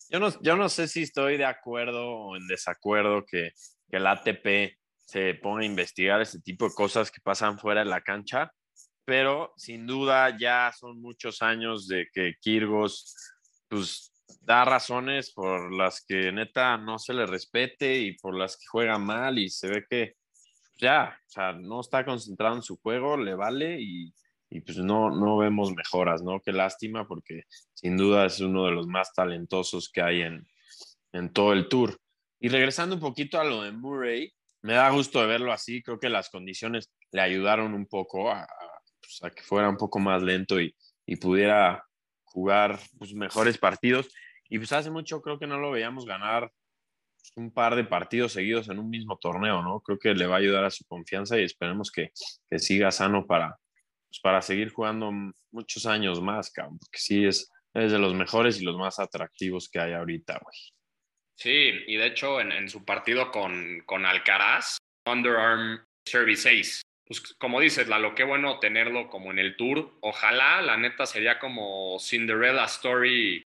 Yo 0.09 0.19
no, 0.19 0.29
yo 0.41 0.55
no 0.55 0.69
sé 0.69 0.87
si 0.87 1.03
estoy 1.03 1.37
de 1.37 1.45
acuerdo 1.45 2.07
o 2.07 2.37
en 2.37 2.47
desacuerdo 2.47 3.25
que, 3.25 3.51
que 3.89 3.97
el 3.97 4.07
ATP 4.07 4.77
se 5.05 5.35
ponga 5.35 5.62
a 5.62 5.65
investigar 5.65 6.21
ese 6.21 6.41
tipo 6.41 6.67
de 6.67 6.75
cosas 6.75 7.12
que 7.12 7.21
pasan 7.21 7.59
fuera 7.59 7.81
de 7.83 7.89
la 7.89 8.01
cancha, 8.01 8.51
pero 9.05 9.53
sin 9.55 9.85
duda 9.85 10.35
ya 10.38 10.71
son 10.77 11.00
muchos 11.01 11.41
años 11.41 11.88
de 11.88 12.07
que 12.12 12.33
Kirgos 12.41 13.15
pues 13.67 14.12
da 14.41 14.65
razones 14.65 15.31
por 15.31 15.71
las 15.71 16.03
que 16.05 16.31
neta 16.31 16.77
no 16.77 17.00
se 17.00 17.13
le 17.13 17.25
respete 17.25 18.00
y 18.00 18.17
por 18.17 18.35
las 18.35 18.57
que 18.57 18.65
juega 18.67 18.97
mal 18.97 19.38
y 19.38 19.50
se 19.50 19.67
ve 19.67 19.85
que 19.89 20.15
ya, 20.77 21.17
o 21.27 21.29
sea, 21.29 21.53
no 21.53 21.79
está 21.79 22.03
concentrado 22.03 22.55
en 22.55 22.62
su 22.62 22.77
juego, 22.77 23.15
le 23.17 23.33
vale 23.33 23.79
y, 23.79 24.13
y 24.50 24.62
pues 24.62 24.77
no, 24.77 25.09
no 25.09 25.38
vemos 25.38 25.74
mejoras, 25.74 26.21
¿no? 26.21 26.41
Qué 26.41 26.51
lástima 26.51 27.07
porque 27.07 27.43
sin 27.74 27.95
duda 27.95 28.25
es 28.25 28.39
uno 28.39 28.65
de 28.65 28.71
los 28.71 28.88
más 28.88 29.13
talentosos 29.13 29.89
que 29.89 30.01
hay 30.01 30.21
en, 30.21 30.47
en 31.13 31.31
todo 31.31 31.53
el 31.53 31.69
tour. 31.69 31.97
Y 32.39 32.50
regresando 32.50 32.95
un 32.95 33.01
poquito 33.01 33.39
a 33.39 33.45
lo 33.45 33.62
de 33.62 33.71
Murray, 33.71 34.33
me 34.65 34.74
da 34.74 34.89
gusto 34.89 35.22
de 35.22 35.27
verlo 35.27 35.51
así, 35.51 35.84
creo 35.84 36.00
que 36.00 36.10
las 36.10 36.31
condiciones 36.31 36.91
le 37.12 37.22
ayudaron 37.22 37.75
un 37.75 37.86
poco 37.86 38.31
a, 38.31 38.48
pues 39.00 39.36
que 39.36 39.43
fuera 39.43 39.69
un 39.69 39.77
poco 39.77 40.00
más 40.00 40.24
lento 40.24 40.60
y, 40.60 40.75
pudiera 41.22 41.86
jugar 42.24 42.79
pues, 42.98 43.13
mejores 43.13 43.60
partidos. 43.60 44.12
Y 44.50 44.57
pues 44.57 44.72
hace 44.72 44.89
mucho 44.89 45.22
creo 45.22 45.38
que 45.38 45.45
no 45.45 45.60
lo 45.60 45.69
veíamos 45.69 46.07
ganar 46.07 46.51
un 47.36 47.51
par 47.51 47.75
de 47.75 47.84
partidos 47.84 48.34
seguidos 48.34 48.67
en 48.69 48.79
un 48.79 48.89
mismo 48.89 49.17
torneo, 49.17 49.62
¿no? 49.62 49.81
Creo 49.81 50.00
que 50.00 50.15
le 50.15 50.25
va 50.25 50.36
a 50.36 50.39
ayudar 50.39 50.65
a 50.65 50.72
su 50.72 50.84
confianza 50.86 51.38
y 51.38 51.43
esperemos 51.43 51.91
que, 51.91 52.10
que 52.50 52.57
siga 52.57 52.91
sano 52.91 53.27
para, 53.27 53.55
pues, 54.07 54.19
para 54.19 54.41
seguir 54.41 54.72
jugando 54.72 55.12
muchos 55.51 55.86
años 55.86 56.22
más, 56.24 56.50
cabrón, 56.50 56.79
porque 56.79 56.98
sí 56.98 57.24
es, 57.24 57.51
es 57.75 57.91
de 57.91 58.00
los 58.00 58.15
mejores 58.15 58.60
y 58.60 58.65
los 58.65 58.77
más 58.77 58.98
atractivos 58.98 59.69
que 59.69 59.79
hay 59.79 59.93
ahorita, 59.93 60.39
güey. 60.41 60.57
Sí, 61.37 61.83
y 61.87 61.97
de 61.97 62.07
hecho 62.07 62.39
en, 62.39 62.69
su 62.69 62.85
partido 62.85 63.31
con, 63.31 63.81
con 63.85 64.05
Alcaraz, 64.05 64.77
Underarm 65.05 65.83
Service 66.05 66.43
6, 66.43 66.81
pues 67.05 67.21
como 67.37 67.59
dices, 67.59 67.87
Lalo, 67.87 68.15
qué 68.15 68.23
bueno 68.23 68.59
tenerlo 68.59 69.09
como 69.09 69.31
en 69.31 69.39
el 69.39 69.55
tour. 69.55 69.93
Ojalá, 70.01 70.61
la 70.61 70.77
neta, 70.77 71.05
sería 71.05 71.37
como 71.37 71.97
Cinderella 71.99 72.65
Story 72.65 73.43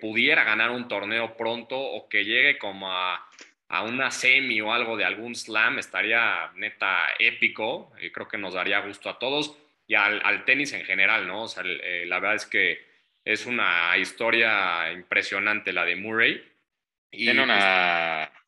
pudiera 0.00 0.44
ganar 0.44 0.70
un 0.70 0.88
torneo 0.88 1.36
pronto 1.36 1.78
o 1.78 2.08
que 2.08 2.24
llegue 2.24 2.58
como 2.58 2.92
a, 2.92 3.28
a 3.68 3.82
una 3.82 4.10
semi 4.10 4.60
o 4.60 4.72
algo 4.72 4.96
de 4.96 5.04
algún 5.04 5.34
slam, 5.34 5.78
estaría 5.78 6.52
neta 6.54 7.08
épico. 7.18 7.92
Y 8.00 8.10
creo 8.10 8.28
que 8.28 8.38
nos 8.38 8.54
daría 8.54 8.80
gusto 8.80 9.10
a 9.10 9.18
todos 9.18 9.56
y 9.86 9.94
al, 9.94 10.20
al 10.24 10.44
tenis 10.44 10.72
en 10.72 10.84
general, 10.84 11.26
¿no? 11.26 11.44
O 11.44 11.48
sea, 11.48 11.64
eh, 11.66 12.04
la 12.06 12.20
verdad 12.20 12.36
es 12.36 12.46
que 12.46 12.86
es 13.24 13.46
una 13.46 13.96
historia 13.98 14.92
impresionante 14.92 15.72
la 15.72 15.84
de 15.84 15.96
Murray. 15.96 16.53
Y, 17.14 17.24
tiene 17.24 17.42
una, 17.42 18.30
pues, 18.32 18.44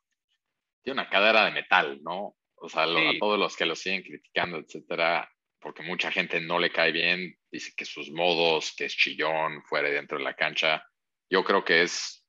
tiene 0.82 1.00
una 1.00 1.10
cadera 1.10 1.44
de 1.44 1.52
metal, 1.52 2.00
¿no? 2.02 2.36
O 2.56 2.68
sea, 2.68 2.86
lo, 2.86 2.98
sí. 2.98 3.16
a 3.16 3.18
todos 3.18 3.38
los 3.38 3.56
que 3.56 3.66
lo 3.66 3.76
siguen 3.76 4.02
criticando, 4.02 4.58
etcétera, 4.58 5.30
porque 5.60 5.82
mucha 5.82 6.10
gente 6.10 6.40
no 6.40 6.58
le 6.58 6.70
cae 6.70 6.92
bien, 6.92 7.36
dice 7.50 7.72
que 7.76 7.84
sus 7.84 8.10
modos, 8.10 8.74
que 8.76 8.86
es 8.86 8.96
chillón, 8.96 9.62
fuera 9.64 9.88
y 9.88 9.92
dentro 9.92 10.18
de 10.18 10.24
la 10.24 10.34
cancha. 10.34 10.84
Yo 11.30 11.44
creo 11.44 11.64
que 11.64 11.82
es. 11.82 12.24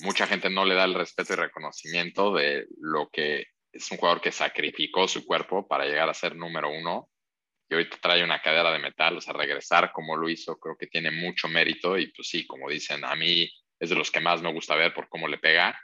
Mucha 0.00 0.26
gente 0.26 0.48
no 0.50 0.64
le 0.64 0.74
da 0.74 0.84
el 0.84 0.94
respeto 0.94 1.32
y 1.32 1.36
reconocimiento 1.36 2.32
de 2.32 2.66
lo 2.80 3.08
que 3.10 3.46
es 3.72 3.90
un 3.90 3.98
jugador 3.98 4.20
que 4.20 4.32
sacrificó 4.32 5.06
su 5.06 5.24
cuerpo 5.26 5.66
para 5.66 5.84
llegar 5.84 6.08
a 6.08 6.14
ser 6.14 6.34
número 6.34 6.70
uno 6.70 7.10
y 7.68 7.74
ahorita 7.74 7.98
trae 8.00 8.22
una 8.22 8.40
cadera 8.40 8.72
de 8.72 8.78
metal, 8.78 9.16
o 9.16 9.20
sea, 9.20 9.32
regresar 9.32 9.92
como 9.92 10.16
lo 10.16 10.28
hizo, 10.28 10.58
creo 10.58 10.76
que 10.76 10.86
tiene 10.86 11.10
mucho 11.10 11.48
mérito 11.48 11.98
y 11.98 12.12
pues 12.12 12.28
sí, 12.28 12.46
como 12.46 12.70
dicen, 12.70 13.04
a 13.04 13.14
mí 13.16 13.48
es 13.78 13.90
de 13.90 13.96
los 13.96 14.10
que 14.10 14.20
más 14.20 14.42
me 14.42 14.52
gusta 14.52 14.74
ver 14.74 14.94
por 14.94 15.08
cómo 15.08 15.28
le 15.28 15.38
pega 15.38 15.78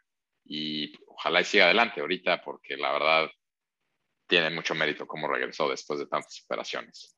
y 0.45 0.93
ojalá 1.07 1.41
y 1.41 1.45
siga 1.45 1.67
adelante 1.67 2.01
ahorita 2.01 2.43
porque 2.43 2.77
la 2.77 2.93
verdad 2.93 3.31
tiene 4.27 4.51
mucho 4.51 4.75
mérito 4.75 5.07
cómo 5.07 5.29
regresó 5.29 5.69
después 5.69 5.99
de 5.99 6.07
tantas 6.07 6.43
operaciones. 6.45 7.17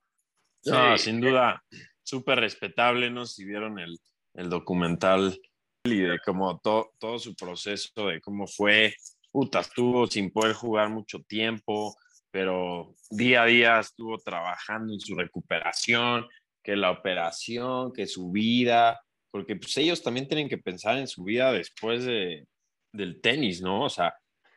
No, 0.64 0.96
sí. 0.96 1.04
sin 1.04 1.20
duda, 1.20 1.62
súper 2.02 2.40
respetable, 2.40 3.10
¿no? 3.10 3.26
Si 3.26 3.44
vieron 3.44 3.78
el, 3.78 3.98
el 4.34 4.48
documental 4.48 5.38
y 5.84 6.00
de 6.00 6.18
cómo 6.24 6.58
to, 6.58 6.92
todo 6.98 7.18
su 7.18 7.36
proceso, 7.36 8.08
de 8.08 8.20
cómo 8.20 8.46
fue, 8.46 8.94
puta, 9.30 9.60
estuvo 9.60 10.06
sin 10.06 10.30
poder 10.30 10.54
jugar 10.54 10.88
mucho 10.88 11.20
tiempo, 11.22 11.94
pero 12.30 12.94
día 13.10 13.42
a 13.42 13.46
día 13.46 13.78
estuvo 13.80 14.18
trabajando 14.18 14.92
en 14.92 15.00
su 15.00 15.14
recuperación, 15.14 16.26
que 16.62 16.76
la 16.76 16.90
operación, 16.90 17.92
que 17.92 18.06
su 18.06 18.32
vida, 18.32 19.03
porque 19.34 19.56
pues 19.56 19.76
ellos 19.78 20.00
también 20.00 20.28
tienen 20.28 20.48
que 20.48 20.58
pensar 20.58 20.96
en 20.96 21.08
su 21.08 21.24
vida 21.24 21.50
después 21.50 22.04
de, 22.04 22.46
del 22.92 23.20
tenis, 23.20 23.60
¿no? 23.60 23.82
O 23.82 23.90
sea, 23.90 24.14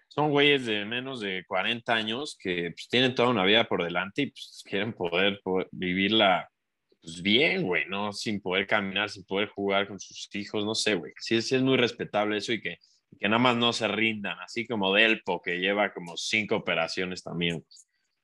son 0.07 0.29
güeyes 0.29 0.67
de 0.67 0.85
menos 0.85 1.19
de 1.19 1.43
40 1.47 1.91
años 1.95 2.37
que 2.39 2.69
pues, 2.75 2.87
tienen 2.87 3.15
toda 3.15 3.29
una 3.29 3.43
vida 3.43 3.67
por 3.67 3.83
delante 3.83 4.21
y 4.21 4.25
pues, 4.27 4.61
quieren 4.63 4.93
poder, 4.93 5.39
poder 5.43 5.67
vivirla 5.71 6.47
pues, 7.01 7.23
bien, 7.23 7.63
güey, 7.63 7.87
¿no? 7.87 8.13
Sin 8.13 8.39
poder 8.39 8.67
caminar, 8.67 9.09
sin 9.09 9.25
poder 9.25 9.47
jugar 9.47 9.87
con 9.87 9.99
sus 9.99 10.29
hijos, 10.35 10.63
no 10.63 10.75
sé, 10.75 10.93
güey. 10.93 11.11
Sí, 11.19 11.41
sí 11.41 11.55
es 11.55 11.63
muy 11.63 11.77
respetable 11.77 12.37
eso 12.37 12.53
y 12.53 12.61
que, 12.61 12.77
que 13.19 13.27
nada 13.27 13.39
más 13.39 13.57
no 13.57 13.73
se 13.73 13.87
rindan, 13.87 14.39
así 14.41 14.67
como 14.67 14.93
Delpo, 14.93 15.41
que 15.41 15.57
lleva 15.57 15.91
como 15.91 16.15
cinco 16.17 16.57
operaciones 16.57 17.23
también. 17.23 17.65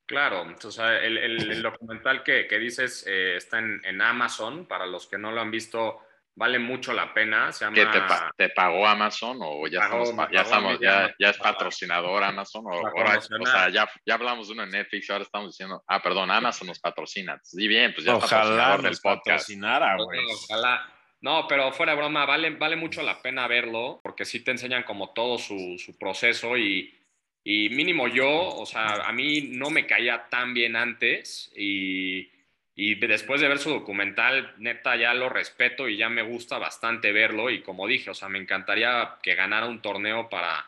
Claro, 0.06 0.48
entonces 0.48 0.84
el, 1.02 1.18
el, 1.18 1.50
el 1.50 1.62
documental 1.62 2.22
que, 2.22 2.46
que 2.46 2.60
dices 2.60 3.04
eh, 3.08 3.38
está 3.38 3.58
en, 3.58 3.80
en 3.84 4.00
Amazon, 4.00 4.68
para 4.68 4.86
los 4.86 5.08
que 5.08 5.18
no 5.18 5.32
lo 5.32 5.40
han 5.40 5.50
visto, 5.50 5.98
vale 6.36 6.58
mucho 6.58 6.92
la 6.92 7.12
pena. 7.12 7.52
Se 7.52 7.64
llama... 7.64 7.74
¿Qué 7.74 7.86
te, 7.86 8.00
pa 8.00 8.32
te, 8.36 8.48
pagó 8.50 8.86
Amazon 8.86 9.38
o 9.40 9.66
ya 9.66 9.80
pagó, 9.80 10.02
estamos, 10.02 10.28
ya, 10.32 10.40
estamos 10.42 10.80
ya, 10.80 11.14
ya, 11.18 11.30
es 11.30 11.38
patrocinador 11.38 12.22
Amazon? 12.22 12.64
O, 12.66 12.70
ahora, 12.70 13.18
o 13.18 13.46
sea, 13.46 13.68
ya, 13.68 13.88
ya 14.04 14.14
hablamos 14.14 14.48
de 14.48 14.54
uno 14.54 14.64
en 14.64 14.70
Netflix, 14.70 15.08
ahora 15.10 15.24
estamos 15.24 15.50
diciendo, 15.50 15.82
ah, 15.86 16.02
perdón, 16.02 16.30
Amazon 16.30 16.68
nos 16.68 16.80
patrocina. 16.80 17.38
Sí, 17.42 17.68
bien, 17.68 17.92
pues 17.94 18.06
ya 18.06 18.16
Ojalá 18.16 18.76
podcast. 18.76 19.02
patrocinara, 19.02 19.96
güey. 19.96 20.20
Ojalá. 20.32 20.90
No, 21.20 21.46
pero 21.48 21.72
fuera 21.72 21.92
de 21.92 21.98
broma, 21.98 22.26
vale, 22.26 22.50
vale 22.50 22.76
mucho 22.76 23.02
la 23.02 23.22
pena 23.22 23.48
verlo, 23.48 24.00
porque 24.02 24.26
sí 24.26 24.44
te 24.44 24.50
enseñan 24.50 24.82
como 24.82 25.14
todo 25.14 25.38
su, 25.38 25.76
su 25.78 25.96
proceso 25.96 26.58
y, 26.58 27.00
y 27.42 27.70
mínimo 27.70 28.08
yo, 28.08 28.30
o 28.30 28.66
sea, 28.66 29.06
a 29.06 29.12
mí 29.12 29.48
no 29.52 29.70
me 29.70 29.86
caía 29.86 30.28
tan 30.28 30.52
bien 30.52 30.76
antes 30.76 31.50
y 31.56 32.33
y 32.76 32.96
después 32.96 33.40
de 33.40 33.48
ver 33.48 33.58
su 33.58 33.70
documental, 33.70 34.52
neta, 34.58 34.96
ya 34.96 35.14
lo 35.14 35.28
respeto 35.28 35.88
y 35.88 35.96
ya 35.96 36.08
me 36.08 36.22
gusta 36.22 36.58
bastante 36.58 37.12
verlo. 37.12 37.50
Y 37.50 37.62
como 37.62 37.86
dije, 37.86 38.10
o 38.10 38.14
sea, 38.14 38.28
me 38.28 38.40
encantaría 38.40 39.16
que 39.22 39.36
ganara 39.36 39.66
un 39.66 39.80
torneo 39.80 40.28
para, 40.28 40.66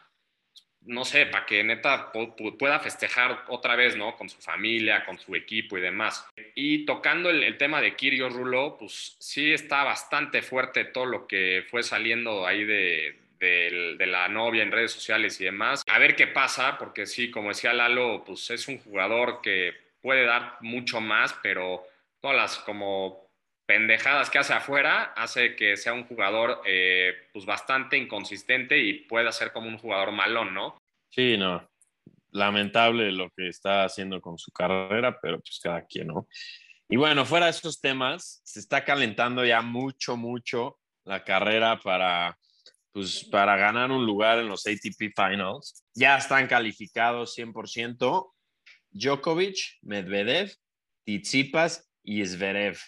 no 0.82 1.04
sé, 1.04 1.26
para 1.26 1.46
que 1.46 1.64
neta 1.64 2.12
pueda 2.12 2.78
festejar 2.78 3.44
otra 3.48 3.74
vez, 3.74 3.96
¿no? 3.96 4.16
Con 4.16 4.28
su 4.28 4.40
familia, 4.40 5.04
con 5.04 5.18
su 5.18 5.34
equipo 5.34 5.76
y 5.76 5.80
demás. 5.80 6.24
Y 6.54 6.86
tocando 6.86 7.28
el, 7.28 7.58
tema 7.58 7.80
de 7.80 7.96
Kirio 7.96 8.28
Rulo, 8.28 8.76
pues 8.78 9.16
sí 9.18 9.52
está 9.52 9.82
bastante 9.82 10.42
fuerte 10.42 10.84
todo 10.84 11.06
lo 11.06 11.26
que 11.26 11.64
fue 11.68 11.82
saliendo 11.82 12.46
ahí 12.46 12.62
de, 12.62 13.18
de, 13.40 14.06
la 14.06 14.28
novia 14.28 14.62
en 14.62 14.70
redes 14.70 14.92
sociales 14.92 15.40
y 15.40 15.44
demás. 15.44 15.82
A 15.88 15.98
ver 15.98 16.14
qué 16.14 16.28
pasa, 16.28 16.78
porque 16.78 17.06
sí, 17.06 17.32
como 17.32 17.48
decía 17.48 17.72
Lalo, 17.72 18.22
pues 18.24 18.48
es 18.50 18.68
un 18.68 18.78
jugador 18.78 19.40
que 19.42 19.74
puede 20.00 20.24
dar 20.24 20.58
mucho 20.60 21.00
más, 21.00 21.36
pero 21.42 21.84
las 22.32 22.58
como 22.58 23.26
pendejadas 23.66 24.30
que 24.30 24.38
hace 24.38 24.52
afuera 24.52 25.12
hace 25.16 25.56
que 25.56 25.76
sea 25.76 25.92
un 25.92 26.04
jugador 26.04 26.62
eh, 26.64 27.12
pues 27.32 27.44
bastante 27.44 27.96
inconsistente 27.96 28.78
y 28.78 29.04
pueda 29.06 29.32
ser 29.32 29.52
como 29.52 29.68
un 29.68 29.78
jugador 29.78 30.12
malón, 30.12 30.54
¿no? 30.54 30.78
Sí, 31.10 31.36
no. 31.36 31.68
Lamentable 32.30 33.10
lo 33.12 33.30
que 33.30 33.48
está 33.48 33.84
haciendo 33.84 34.20
con 34.20 34.38
su 34.38 34.52
carrera, 34.52 35.18
pero 35.20 35.40
pues 35.40 35.58
cada 35.62 35.84
quien, 35.84 36.08
¿no? 36.08 36.28
Y 36.88 36.96
bueno, 36.96 37.24
fuera 37.24 37.46
de 37.46 37.50
esos 37.50 37.80
temas, 37.80 38.40
se 38.44 38.60
está 38.60 38.84
calentando 38.84 39.44
ya 39.44 39.60
mucho, 39.60 40.16
mucho 40.16 40.78
la 41.04 41.24
carrera 41.24 41.80
para, 41.80 42.38
pues, 42.92 43.24
para 43.24 43.56
ganar 43.56 43.90
un 43.90 44.06
lugar 44.06 44.38
en 44.38 44.48
los 44.48 44.66
ATP 44.66 45.12
Finals. 45.16 45.84
Ya 45.94 46.16
están 46.16 46.46
calificados 46.46 47.36
100% 47.36 48.32
Djokovic, 48.90 49.78
Medvedev, 49.82 50.52
Tsitsipas 51.04 51.88
y 52.06 52.24
Zverev. 52.24 52.78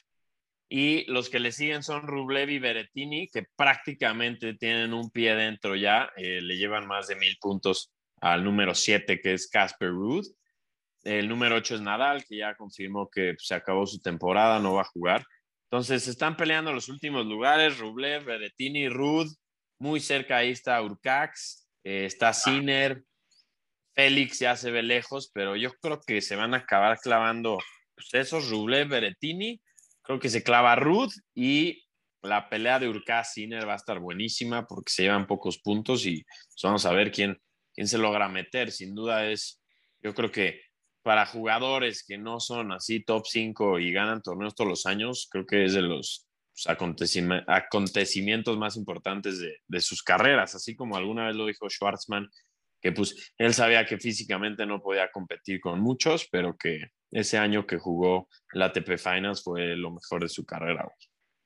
Y 0.70 1.04
los 1.10 1.28
que 1.28 1.40
le 1.40 1.52
siguen 1.52 1.82
son 1.82 2.06
Rublev 2.06 2.50
y 2.50 2.58
Berettini, 2.58 3.28
que 3.28 3.44
prácticamente 3.56 4.54
tienen 4.54 4.94
un 4.94 5.10
pie 5.10 5.34
dentro 5.34 5.74
ya, 5.74 6.10
eh, 6.16 6.40
le 6.40 6.56
llevan 6.56 6.86
más 6.86 7.08
de 7.08 7.16
mil 7.16 7.36
puntos 7.40 7.92
al 8.20 8.44
número 8.44 8.74
7, 8.74 9.20
que 9.20 9.34
es 9.34 9.48
Casper 9.48 9.90
Ruud. 9.90 10.26
El 11.04 11.28
número 11.28 11.56
8 11.56 11.76
es 11.76 11.80
Nadal, 11.80 12.24
que 12.24 12.36
ya 12.36 12.54
confirmó 12.54 13.08
que 13.10 13.34
se 13.38 13.54
acabó 13.54 13.86
su 13.86 14.00
temporada, 14.00 14.58
no 14.58 14.74
va 14.74 14.82
a 14.82 14.92
jugar. 14.92 15.24
Entonces, 15.70 16.06
están 16.06 16.36
peleando 16.36 16.72
los 16.72 16.88
últimos 16.88 17.26
lugares, 17.26 17.78
Rublev, 17.78 18.24
Berettini, 18.24 18.88
Ruud, 18.88 19.28
muy 19.78 20.00
cerca 20.00 20.38
ahí 20.38 20.50
está 20.50 20.82
Urcax, 20.82 21.68
eh, 21.84 22.04
está 22.04 22.32
Sinner, 22.32 23.02
Félix 23.94 24.38
ya 24.38 24.54
se 24.54 24.70
ve 24.70 24.82
lejos, 24.82 25.30
pero 25.32 25.56
yo 25.56 25.72
creo 25.80 26.00
que 26.00 26.20
se 26.20 26.36
van 26.36 26.54
a 26.54 26.58
acabar 26.58 26.98
clavando 26.98 27.58
pues, 27.98 28.26
esos, 28.26 28.50
Rublev, 28.50 28.88
Berettini, 28.88 29.60
creo 30.02 30.18
que 30.18 30.28
se 30.28 30.42
clava 30.42 30.76
Ruth 30.76 31.12
y 31.34 31.84
la 32.22 32.48
pelea 32.48 32.78
de 32.78 32.92
Sinner 33.24 33.68
va 33.68 33.74
a 33.74 33.76
estar 33.76 34.00
buenísima 34.00 34.66
porque 34.66 34.92
se 34.92 35.02
llevan 35.02 35.26
pocos 35.26 35.58
puntos 35.58 36.06
y 36.06 36.24
pues, 36.24 36.62
vamos 36.62 36.86
a 36.86 36.92
ver 36.92 37.10
quién, 37.10 37.40
quién 37.74 37.88
se 37.88 37.98
logra 37.98 38.28
meter. 38.28 38.70
Sin 38.70 38.94
duda 38.94 39.28
es, 39.28 39.62
yo 40.00 40.14
creo 40.14 40.30
que 40.30 40.62
para 41.02 41.26
jugadores 41.26 42.04
que 42.06 42.18
no 42.18 42.40
son 42.40 42.72
así 42.72 43.02
top 43.04 43.24
5 43.26 43.78
y 43.78 43.92
ganan 43.92 44.22
torneos 44.22 44.54
todos 44.54 44.70
los 44.70 44.86
años, 44.86 45.28
creo 45.30 45.46
que 45.46 45.64
es 45.64 45.74
de 45.74 45.82
los 45.82 46.26
pues, 46.52 46.66
acontecimientos 47.46 48.58
más 48.58 48.76
importantes 48.76 49.38
de, 49.38 49.58
de, 49.66 49.80
sus 49.80 50.02
carreras, 50.02 50.54
así 50.54 50.74
como 50.74 50.96
alguna 50.96 51.26
vez 51.26 51.36
lo 51.36 51.46
dijo 51.46 51.68
Schwartzman, 51.68 52.28
que 52.80 52.92
pues 52.92 53.32
él 53.38 53.54
sabía 53.54 53.84
que 53.84 53.98
físicamente 53.98 54.66
no 54.66 54.80
podía 54.80 55.10
competir 55.10 55.60
con 55.60 55.80
muchos, 55.80 56.28
pero 56.30 56.56
que 56.56 56.80
ese 57.10 57.38
año 57.38 57.66
que 57.66 57.78
jugó 57.78 58.28
la 58.52 58.66
ATP 58.66 58.98
Finals 58.98 59.42
fue 59.42 59.76
lo 59.76 59.90
mejor 59.90 60.22
de 60.22 60.28
su 60.28 60.44
carrera. 60.44 60.88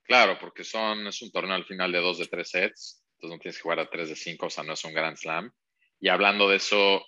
Claro, 0.05 0.39
porque 0.41 0.65
son, 0.65 1.07
es 1.07 1.23
un 1.23 1.31
torneo 1.31 1.55
al 1.55 1.65
final 1.65 1.93
de 1.93 2.01
dos 2.01 2.19
de 2.19 2.27
tres 2.27 2.51
sets, 2.51 3.05
entonces 3.15 3.37
no 3.37 3.39
tienes 3.39 3.57
que 3.57 3.63
jugar 3.63 3.81
a 3.81 3.89
tres 3.89 4.09
de 4.09 4.17
cinco, 4.17 4.47
o 4.47 4.51
sea, 4.51 4.65
no 4.65 4.73
es 4.75 4.85
un 4.85 4.93
Grand 4.93 5.17
Slam. 5.17 5.51
Y 6.01 6.09
hablando 6.09 6.49
de 6.49 6.57
eso, 6.57 7.05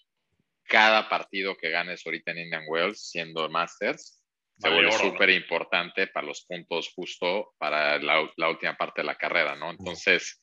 cada 0.63 1.09
partido 1.09 1.57
que 1.57 1.71
ganes 1.71 2.07
ahorita 2.07 2.31
en 2.31 2.39
Indian 2.39 2.65
Wells, 2.69 3.11
siendo 3.11 3.49
Masters, 3.49 4.21
se 4.57 4.71
vuelve 4.71 4.93
súper 4.93 5.31
importante 5.31 6.07
para 6.07 6.29
los 6.29 6.45
puntos 6.47 6.93
justo 6.95 7.55
para 7.59 7.99
la, 7.99 8.31
la, 8.37 8.49
última 8.49 8.77
parte 8.77 9.03
de 9.03 9.07
la 9.07 9.17
carrera, 9.17 9.57
¿no? 9.57 9.73
Entonces, 9.73 10.41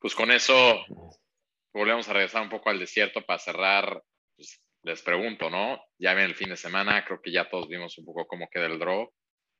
pues 0.00 0.16
con 0.16 0.32
eso 0.32 0.84
volvemos 1.72 2.08
a 2.08 2.12
regresar 2.12 2.42
un 2.42 2.50
poco 2.50 2.70
al 2.70 2.78
desierto 2.78 3.22
para 3.22 3.38
cerrar 3.38 4.02
pues, 4.36 4.60
les 4.82 5.02
pregunto, 5.02 5.48
¿no? 5.50 5.80
Ya 5.98 6.14
viene 6.14 6.30
el 6.30 6.34
fin 6.34 6.50
de 6.50 6.56
semana, 6.56 7.04
creo 7.04 7.20
que 7.22 7.32
ya 7.32 7.48
todos 7.48 7.68
vimos 7.68 7.96
un 7.98 8.04
poco 8.04 8.26
cómo 8.26 8.48
queda 8.50 8.66
el 8.66 8.78
draw. 8.78 9.10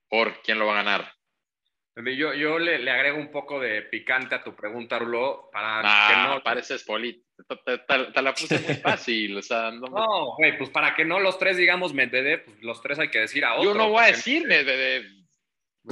¿Por 0.08 0.42
quién 0.42 0.58
lo 0.58 0.66
va 0.66 0.72
a 0.72 0.82
ganar? 0.82 1.12
Yo, 1.94 2.32
yo 2.32 2.58
le, 2.58 2.78
le, 2.78 2.90
agrego 2.90 3.18
un 3.18 3.30
poco 3.30 3.60
de 3.60 3.82
picante 3.82 4.34
a 4.34 4.42
tu 4.42 4.56
pregunta, 4.56 4.98
Rulo, 4.98 5.50
para 5.52 5.82
ah, 5.84 6.08
que 6.08 6.34
no... 6.34 6.42
pareces 6.42 6.84
poli. 6.84 7.22
Te, 7.46 7.78
te, 7.78 8.12
te, 8.12 8.22
la 8.22 8.32
puse 8.32 8.58
muy 8.60 8.74
fácil. 8.82 9.36
o 9.36 9.42
sea, 9.42 9.70
no, 9.70 10.34
güey, 10.36 10.56
pues 10.56 10.70
para 10.70 10.94
que 10.94 11.04
no 11.04 11.20
los 11.20 11.38
tres 11.38 11.58
digamos 11.58 11.92
Medvedev, 11.92 12.44
pues 12.46 12.62
los 12.62 12.80
tres 12.80 12.98
hay 12.98 13.10
que 13.10 13.20
decir 13.20 13.44
a 13.44 13.54
otro. 13.54 13.64
Yo 13.64 13.74
no 13.74 13.90
voy 13.90 14.04
a 14.04 14.06
decir 14.06 14.46
Medvedev. 14.46 15.04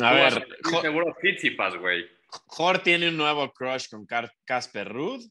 A 0.00 0.12
ver, 0.12 0.48
seguro 0.80 1.14
Tsitsipas, 1.20 1.76
güey. 1.76 2.08
Jor 2.46 2.78
tiene 2.78 3.08
un 3.08 3.16
nuevo 3.16 3.52
crush 3.52 3.88
con 3.90 4.06
Casper 4.46 4.88
Ruud 4.88 5.22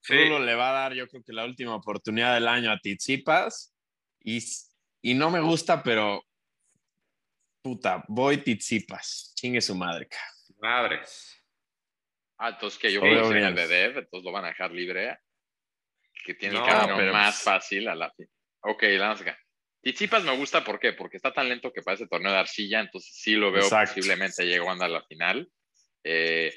Sí. 0.00 0.14
le 0.14 0.54
va 0.54 0.70
a 0.70 0.72
dar, 0.72 0.94
yo 0.94 1.06
creo 1.08 1.22
que 1.22 1.32
la 1.32 1.44
última 1.44 1.74
oportunidad 1.74 2.34
del 2.34 2.48
año 2.48 2.70
a 2.70 2.78
Tizipas. 2.78 3.74
Y, 4.20 4.42
y 5.02 5.14
no 5.14 5.30
me 5.30 5.40
gusta, 5.40 5.82
pero 5.82 6.24
puta, 7.62 8.04
voy 8.08 8.38
Tizipas. 8.38 9.32
Chingue 9.36 9.60
su 9.60 9.74
madre, 9.74 10.08
Madres. 10.60 11.34
Ah, 12.38 12.50
entonces 12.50 12.78
que 12.78 12.92
yo 12.92 13.00
voy 13.00 13.10
a 13.10 13.22
decir 13.22 13.36
el 13.36 13.54
de 13.54 13.66
Dev, 13.66 13.98
entonces 13.98 14.24
lo 14.24 14.32
van 14.32 14.44
a 14.44 14.48
dejar 14.48 14.70
libre. 14.70 15.18
Que 16.24 16.34
tiene 16.34 16.58
el 16.58 16.64
camino 16.64 17.12
más 17.12 17.36
pues 17.36 17.44
fácil 17.44 17.88
a 17.88 17.94
la 17.94 18.10
fin. 18.12 18.28
Ok, 18.60 18.84
vamos 18.98 19.20
acá. 19.20 19.38
Tizipas 19.82 20.24
me 20.24 20.36
gusta, 20.36 20.64
¿por 20.64 20.78
qué? 20.78 20.92
Porque 20.92 21.16
está 21.16 21.32
tan 21.32 21.48
lento 21.48 21.72
que 21.72 21.82
parece 21.82 22.06
torneo 22.06 22.32
de 22.32 22.38
arcilla, 22.38 22.80
entonces 22.80 23.14
sí 23.14 23.34
lo 23.34 23.52
veo 23.52 23.68
posiblemente 23.68 24.44
llegando 24.44 24.84
a 24.84 24.88
la 24.88 25.02
final. 25.04 25.48
Eh, 26.04 26.54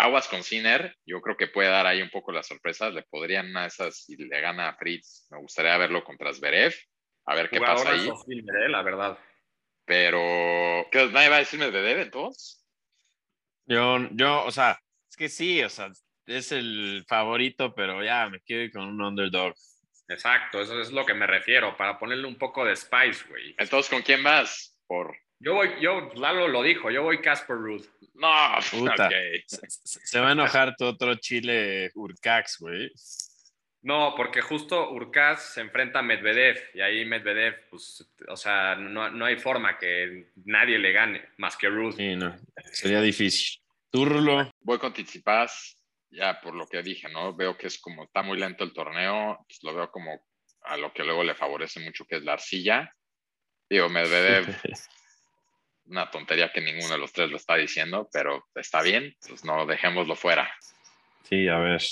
Aguas 0.00 0.28
con 0.28 0.42
Sinner, 0.42 0.96
yo 1.04 1.20
creo 1.20 1.36
que 1.36 1.46
puede 1.46 1.68
dar 1.68 1.86
ahí 1.86 2.00
un 2.00 2.08
poco 2.08 2.32
las 2.32 2.46
sorpresas. 2.46 2.94
Le 2.94 3.02
podrían 3.02 3.50
una 3.50 3.62
de 3.62 3.68
esas, 3.68 4.04
si 4.04 4.16
le 4.16 4.40
gana 4.40 4.68
a 4.68 4.76
Fritz, 4.76 5.26
me 5.30 5.38
gustaría 5.38 5.76
verlo 5.76 6.02
contra 6.02 6.32
Zverev, 6.32 6.74
a 7.26 7.34
ver 7.34 7.50
qué 7.50 7.60
pasa 7.60 7.90
ahí. 7.90 8.08
¿eh? 8.08 8.68
la 8.68 8.82
verdad. 8.82 9.18
Pero, 9.84 10.86
¿qué, 10.90 11.06
¿nadie 11.12 11.28
va 11.28 11.36
a 11.36 11.40
decir 11.40 11.58
Medvedev 11.58 11.98
entonces? 11.98 12.66
Yo, 13.66 13.98
yo, 14.12 14.44
o 14.44 14.50
sea, 14.50 14.80
es 15.10 15.16
que 15.16 15.28
sí, 15.28 15.62
o 15.62 15.68
sea, 15.68 15.90
es 16.26 16.52
el 16.52 17.04
favorito, 17.06 17.74
pero 17.74 18.02
ya 18.02 18.28
me 18.30 18.40
quiero 18.40 18.62
ir 18.62 18.72
con 18.72 18.84
un 18.84 19.02
underdog. 19.02 19.52
Exacto, 20.08 20.62
eso 20.62 20.80
es 20.80 20.92
lo 20.92 21.04
que 21.04 21.12
me 21.12 21.26
refiero, 21.26 21.76
para 21.76 21.98
ponerle 21.98 22.26
un 22.26 22.38
poco 22.38 22.64
de 22.64 22.74
spice, 22.74 23.28
güey. 23.28 23.54
Entonces, 23.58 23.90
¿con 23.90 24.02
quién 24.02 24.22
vas? 24.22 24.80
Por... 24.86 25.14
Yo 25.42 25.54
voy, 25.54 25.70
yo, 25.80 26.10
Lalo 26.16 26.48
lo 26.48 26.62
dijo, 26.62 26.90
yo 26.90 27.02
voy 27.02 27.22
Casper 27.22 27.56
Ruth. 27.56 27.86
No, 28.12 28.28
puta. 28.70 29.08
Se, 29.46 30.20
va 30.20 30.28
a 30.28 30.32
enojar 30.32 30.76
tu 30.76 30.84
otro 30.84 31.14
chile 31.14 31.90
Urcax, 31.94 32.58
güey. 32.60 32.92
No, 33.80 34.12
porque 34.14 34.42
justo 34.42 34.90
Urcax 34.90 35.54
se 35.54 35.62
enfrenta 35.62 36.00
a 36.00 36.02
Medvedev 36.02 36.58
y 36.74 36.82
ahí 36.82 37.06
Medvedev, 37.06 37.70
pues, 37.70 38.06
o 38.28 38.36
sea, 38.36 38.76
no, 38.76 39.24
hay 39.24 39.36
forma 39.38 39.78
que 39.78 40.32
nadie 40.44 40.78
le 40.78 40.92
gane 40.92 41.30
más 41.38 41.56
que 41.56 41.70
Ruth. 41.70 41.94
Sí, 41.96 42.14
no, 42.14 42.36
sería 42.72 43.00
difícil. 43.00 43.62
¿Tú, 43.90 44.04
Rulo? 44.04 44.50
Voy 44.60 44.78
con 44.78 44.92
Tizipas, 44.92 45.78
ya 46.10 46.38
por 46.42 46.54
lo 46.54 46.66
que 46.66 46.82
dije, 46.82 47.08
¿no? 47.08 47.34
Veo 47.34 47.56
que 47.56 47.68
es 47.68 47.78
como, 47.78 48.04
está 48.04 48.22
muy 48.22 48.38
lento 48.38 48.62
el 48.62 48.74
torneo, 48.74 49.42
pues 49.48 49.60
lo 49.62 49.74
veo 49.74 49.90
como 49.90 50.22
a 50.64 50.76
lo 50.76 50.92
que 50.92 51.02
luego 51.02 51.24
le 51.24 51.34
favorece 51.34 51.80
mucho, 51.80 52.04
que 52.04 52.16
es 52.16 52.22
la 52.24 52.34
arcilla. 52.34 52.94
Digo, 53.70 53.88
Medvedev 53.88 54.44
una 55.90 56.10
tontería 56.10 56.52
que 56.52 56.60
ninguno 56.60 56.92
de 56.94 56.98
los 56.98 57.12
tres 57.12 57.30
lo 57.30 57.36
está 57.36 57.56
diciendo, 57.56 58.08
pero 58.12 58.46
está 58.54 58.80
bien, 58.80 59.14
pues 59.26 59.44
no 59.44 59.66
dejémoslo 59.66 60.14
fuera. 60.14 60.50
Sí, 61.24 61.48
a 61.48 61.58
ver, 61.58 61.82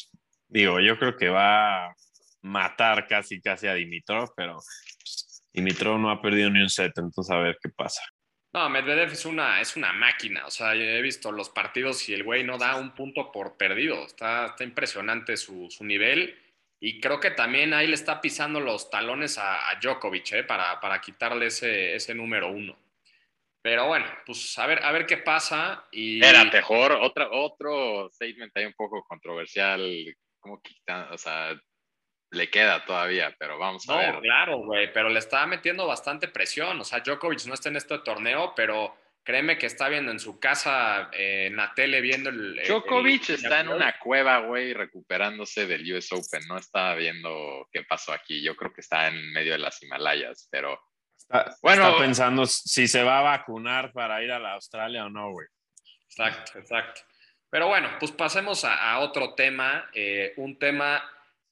digo, 0.49 0.81
yo 0.81 0.99
creo 0.99 1.17
que 1.17 1.29
va 1.29 1.87
a 1.87 1.95
matar 2.43 3.07
casi 3.07 3.41
casi 3.41 3.67
a 3.67 3.75
Dimitrov, 3.75 4.33
pero 4.37 4.55
pues, 4.55 5.45
Dimitrov 5.53 5.99
no 5.99 6.11
ha 6.11 6.23
perdido 6.23 6.49
ni 6.51 6.63
un 6.63 6.71
set, 6.71 6.93
entonces 6.97 7.31
a 7.31 7.39
ver 7.39 7.59
qué 7.61 7.69
pasa. 7.71 8.03
No, 8.53 8.69
Medvedev 8.71 9.13
es 9.13 9.27
una, 9.27 9.61
es 9.61 9.77
una 9.77 9.93
máquina, 9.93 10.47
o 10.47 10.51
sea, 10.51 10.75
yo 10.75 10.83
he 10.83 11.03
visto 11.03 11.31
los 11.33 11.51
partidos 11.51 12.09
y 12.09 12.15
el 12.15 12.25
güey 12.25 12.45
no 12.45 12.57
da 12.57 12.77
un 12.77 12.95
punto 12.95 13.31
por 13.31 13.57
perdido, 13.57 14.07
está, 14.07 14.47
está 14.47 14.65
impresionante 14.65 15.37
su, 15.37 15.69
su 15.71 15.85
nivel 15.85 16.39
y 16.81 17.01
creo 17.01 17.21
que 17.21 17.33
también 17.33 17.75
ahí 17.75 17.89
le 17.89 17.95
está 17.95 18.21
pisando 18.21 18.61
los 18.61 18.89
talones 18.91 19.37
a, 19.37 19.69
a 19.69 19.75
Djokovic 19.81 20.33
¿eh? 20.33 20.45
para, 20.45 20.81
para 20.81 21.01
quitarle 21.01 21.47
ese, 21.47 21.95
ese 21.95 22.15
número 22.15 22.49
uno. 22.51 22.77
Pero 23.63 23.87
bueno, 23.87 24.07
pues 24.25 24.57
a 24.59 24.67
ver, 24.67 24.85
a 24.85 24.93
ver 24.93 25.07
qué 25.07 25.19
pasa. 25.19 25.87
Y... 25.91 26.25
Era 26.25 26.45
mejor, 26.45 26.93
otra, 26.93 27.29
otro 27.31 28.09
statement 28.13 28.57
ahí 28.57 28.67
un 28.67 28.75
poco 28.75 29.03
controversial, 29.05 29.83
como 30.41 30.61
quitan, 30.63 31.13
o 31.13 31.19
sea, 31.19 31.59
le 32.31 32.51
queda 32.51 32.85
todavía, 32.85 33.35
pero 33.39 33.59
vamos 33.59 33.89
a 33.89 33.93
no, 33.93 33.99
ver. 33.99 34.21
Claro, 34.21 34.59
güey, 34.59 34.93
pero 34.93 35.09
le 35.09 35.19
está 35.19 35.47
metiendo 35.47 35.87
bastante 35.87 36.29
presión. 36.29 36.81
O 36.81 36.85
sea, 36.85 37.01
Djokovic 37.01 37.47
no 37.47 37.55
está 37.55 37.69
en 37.69 37.77
este 37.77 37.99
torneo, 37.99 38.53
pero 38.55 38.95
créeme 39.25 39.59
que 39.59 39.67
está 39.67 39.89
viendo 39.89 40.13
en 40.13 40.21
su 40.21 40.39
casa, 40.39 41.11
eh, 41.13 41.47
en 41.47 41.57
la 41.57 41.73
tele, 41.75 42.01
viendo 42.01 42.31
el. 42.31 42.63
Djokovic 42.67 43.31
está 43.31 43.61
en 43.61 43.69
una 43.69 43.99
cueva, 43.99 44.39
güey, 44.41 44.73
recuperándose 44.73 45.67
del 45.67 45.93
US 45.95 46.13
Open. 46.13 46.47
No 46.49 46.59
está 46.59 46.95
viendo 46.95 47.69
qué 47.73 47.83
pasó 47.83 48.13
aquí. 48.13 48.43
Yo 48.43 48.55
creo 48.57 48.73
que 48.73 48.83
está 48.83 49.09
en 49.09 49.33
medio 49.33 49.53
de 49.53 49.59
las 49.59 49.83
Himalayas, 49.83 50.49
pero 50.51 50.79
bueno, 51.63 51.89
está 51.89 51.99
pensando 51.99 52.47
si 52.47 52.89
se 52.89 53.03
va 53.03 53.19
a 53.19 53.23
vacunar 53.23 53.93
para 53.93 54.23
ir 54.23 54.33
a 54.33 54.39
la 54.39 54.55
Australia 54.55 55.05
o 55.05 55.11
no, 55.11 55.31
güey. 55.33 55.47
Exacto, 56.05 56.59
exacto. 56.59 57.03
Pero 57.51 57.69
bueno, 57.69 57.89
pues 57.99 58.13
pasemos 58.13 58.65
a, 58.65 58.99
otro 58.99 59.35
tema, 59.35 59.89
eh, 59.95 60.35
un 60.37 60.59
tema 60.59 61.03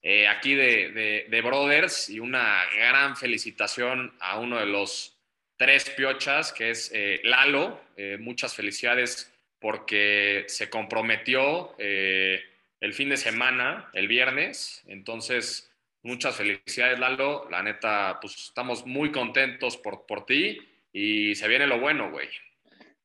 eh, 0.03 0.29
aquí 0.29 0.55
de, 0.55 1.27
de, 1.29 1.41
Brothers 1.41 2.11
y 2.11 2.21
una 2.21 2.65
gran 2.75 3.17
felicitación 3.17 4.15
a 4.21 4.39
uno 4.39 4.59
de 4.59 4.67
los 4.67 5.19
tres 5.57 5.89
piochas, 5.91 6.53
que 6.53 6.71
es 6.71 6.91
eh, 6.95 7.21
Lalo. 7.25 7.81
muchas 8.19 8.55
felicidades 8.55 9.33
porque 9.59 10.45
se 10.49 10.69
comprometió 10.69 11.75
el 11.79 12.93
fin 12.93 13.09
de 13.09 13.17
semana, 13.17 13.89
el 13.95 14.07
viernes. 14.07 14.85
Entonces, 14.87 15.71
muchas 16.07 16.37
felicidades, 16.37 16.99
Lalo. 16.99 17.49
La 17.51 17.63
neta, 17.63 18.19
pues 18.21 18.35
estamos 18.37 18.87
muy 18.87 19.11
contentos 19.11 19.77
por, 19.77 20.07
por 20.07 20.25
ti 20.25 20.59
y 20.93 21.35
se 21.35 21.49
viene 21.49 21.67
lo 21.67 21.81
bueno, 21.81 22.11
güey. 22.11 22.29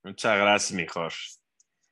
Muchas 0.03 0.37
gracias, 0.37 0.71
mejor. 0.71 1.11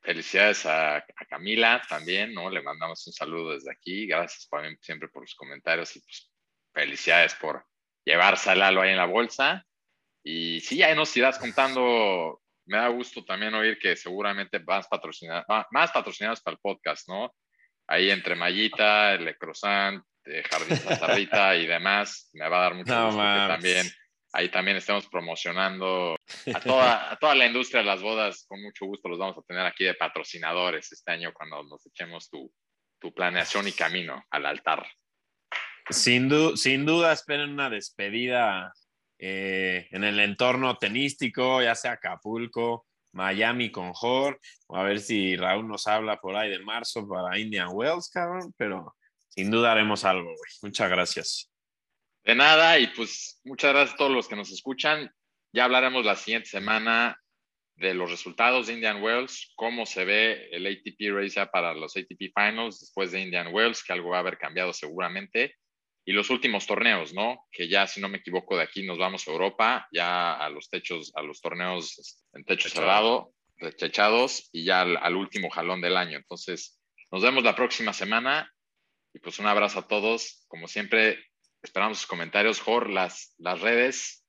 Felicidades 0.00 0.64
a, 0.64 0.96
a, 0.96 1.24
Camila 1.28 1.82
también, 1.88 2.32
¿no? 2.32 2.48
Le 2.48 2.62
mandamos 2.62 3.06
un 3.06 3.12
saludo 3.12 3.52
desde 3.52 3.70
aquí. 3.70 4.06
Gracias 4.06 4.48
también 4.48 4.78
siempre 4.80 5.08
por 5.08 5.22
los 5.22 5.34
comentarios 5.34 5.94
y 5.96 6.00
pues 6.00 6.32
felicidades 6.72 7.34
por 7.34 7.66
llevarse 8.04 8.50
a 8.50 8.54
Lalo 8.54 8.80
ahí 8.80 8.90
en 8.90 8.96
la 8.96 9.06
bolsa. 9.06 9.66
Y 10.22 10.60
sí, 10.60 10.78
ya 10.78 10.94
nos 10.94 11.14
irás 11.16 11.38
contando. 11.38 12.40
Me 12.66 12.78
da 12.78 12.88
gusto 12.88 13.24
también 13.24 13.52
oír 13.54 13.78
que 13.78 13.96
seguramente 13.96 14.60
más 14.60 14.86
patrocinados, 14.86 15.44
más 15.70 15.90
patrocinados 15.90 16.40
para 16.40 16.54
el 16.54 16.60
podcast, 16.60 17.08
¿no? 17.08 17.34
Ahí 17.88 18.10
entre 18.10 18.36
Mayita, 18.36 19.14
el 19.14 19.28
Lecrosant, 20.24 20.68
Jardín 20.68 20.76
Sazarrita 20.76 21.56
y 21.56 21.66
demás. 21.66 22.30
Me 22.32 22.48
va 22.48 22.58
a 22.58 22.62
dar 22.62 22.74
mucho 22.74 23.06
gusto 23.06 23.20
que 23.20 23.48
también 23.48 23.86
ahí 24.32 24.48
también 24.48 24.76
estamos 24.76 25.08
promocionando 25.08 26.16
a 26.54 26.60
toda, 26.60 27.12
a 27.12 27.16
toda 27.16 27.34
la 27.34 27.46
industria 27.46 27.80
de 27.80 27.86
las 27.86 28.02
bodas. 28.02 28.44
Con 28.48 28.62
mucho 28.62 28.86
gusto 28.86 29.08
los 29.08 29.18
vamos 29.18 29.38
a 29.38 29.42
tener 29.42 29.64
aquí 29.66 29.84
de 29.84 29.94
patrocinadores 29.94 30.90
este 30.92 31.10
año 31.10 31.32
cuando 31.32 31.62
nos 31.64 31.84
echemos 31.86 32.28
tu, 32.28 32.52
tu 32.98 33.12
planeación 33.12 33.66
y 33.68 33.72
camino 33.72 34.24
al 34.30 34.46
altar. 34.46 34.86
Sin, 35.88 36.56
sin 36.56 36.86
duda, 36.86 37.12
esperen 37.12 37.50
una 37.50 37.68
despedida 37.68 38.72
eh, 39.18 39.88
en 39.90 40.04
el 40.04 40.20
entorno 40.20 40.76
tenístico, 40.76 41.60
ya 41.62 41.74
sea 41.74 41.92
Acapulco, 41.92 42.86
Miami 43.12 43.72
con 43.72 43.92
Jor, 43.92 44.40
o 44.68 44.76
a 44.76 44.84
ver 44.84 45.00
si 45.00 45.36
Raúl 45.36 45.66
nos 45.66 45.86
habla 45.88 46.20
por 46.20 46.36
ahí 46.36 46.48
de 46.48 46.60
marzo 46.60 47.08
para 47.08 47.38
Indian 47.38 47.70
Wells, 47.72 48.08
cabrón, 48.08 48.54
pero 48.56 48.94
sin 49.30 49.50
duda 49.50 49.72
haremos 49.72 50.04
algo, 50.04 50.28
güey. 50.28 50.50
Muchas 50.62 50.90
gracias. 50.90 51.50
De 52.22 52.34
nada, 52.34 52.78
y 52.78 52.88
pues 52.88 53.40
muchas 53.44 53.72
gracias 53.72 53.94
a 53.94 53.96
todos 53.96 54.12
los 54.12 54.28
que 54.28 54.36
nos 54.36 54.50
escuchan. 54.50 55.10
Ya 55.52 55.64
hablaremos 55.64 56.04
la 56.04 56.16
siguiente 56.16 56.48
semana 56.48 57.18
de 57.76 57.94
los 57.94 58.10
resultados 58.10 58.66
de 58.66 58.74
Indian 58.74 59.02
Wells, 59.02 59.52
cómo 59.56 59.86
se 59.86 60.04
ve 60.04 60.48
el 60.52 60.66
ATP 60.66 61.14
Race 61.14 61.44
para 61.46 61.72
los 61.72 61.96
ATP 61.96 62.32
Finals 62.36 62.80
después 62.80 63.10
de 63.10 63.22
Indian 63.22 63.54
Wells, 63.54 63.82
que 63.82 63.94
algo 63.94 64.10
va 64.10 64.18
a 64.18 64.20
haber 64.20 64.36
cambiado 64.36 64.74
seguramente 64.74 65.54
y 66.04 66.12
los 66.12 66.30
últimos 66.30 66.66
torneos, 66.66 67.12
¿no? 67.12 67.46
Que 67.52 67.68
ya, 67.68 67.86
si 67.86 68.00
no 68.00 68.08
me 68.08 68.18
equivoco, 68.18 68.56
de 68.56 68.64
aquí 68.64 68.82
nos 68.84 68.98
vamos 68.98 69.26
a 69.26 69.30
Europa, 69.30 69.86
ya 69.92 70.34
a 70.34 70.48
los 70.48 70.68
techos, 70.68 71.12
a 71.14 71.22
los 71.22 71.40
torneos 71.40 72.24
en 72.32 72.44
techo 72.44 72.68
cerrado, 72.68 73.32
rechechados 73.58 74.48
y 74.52 74.64
ya 74.64 74.80
al, 74.80 75.16
último 75.16 75.50
jalón 75.50 75.80
del 75.80 75.96
año. 75.96 76.16
Entonces, 76.16 76.80
nos 77.12 77.22
vemos 77.22 77.44
la 77.44 77.54
próxima 77.54 77.92
semana 77.92 78.50
y 79.12 79.18
pues 79.18 79.38
un 79.38 79.46
abrazo 79.46 79.80
a 79.80 79.88
todos. 79.88 80.44
Como 80.48 80.68
siempre, 80.68 81.18
esperamos 81.62 81.98
sus 81.98 82.06
comentarios. 82.06 82.60
Jor, 82.60 82.90
las, 82.90 83.34
las 83.38 83.60
redes. 83.60 84.24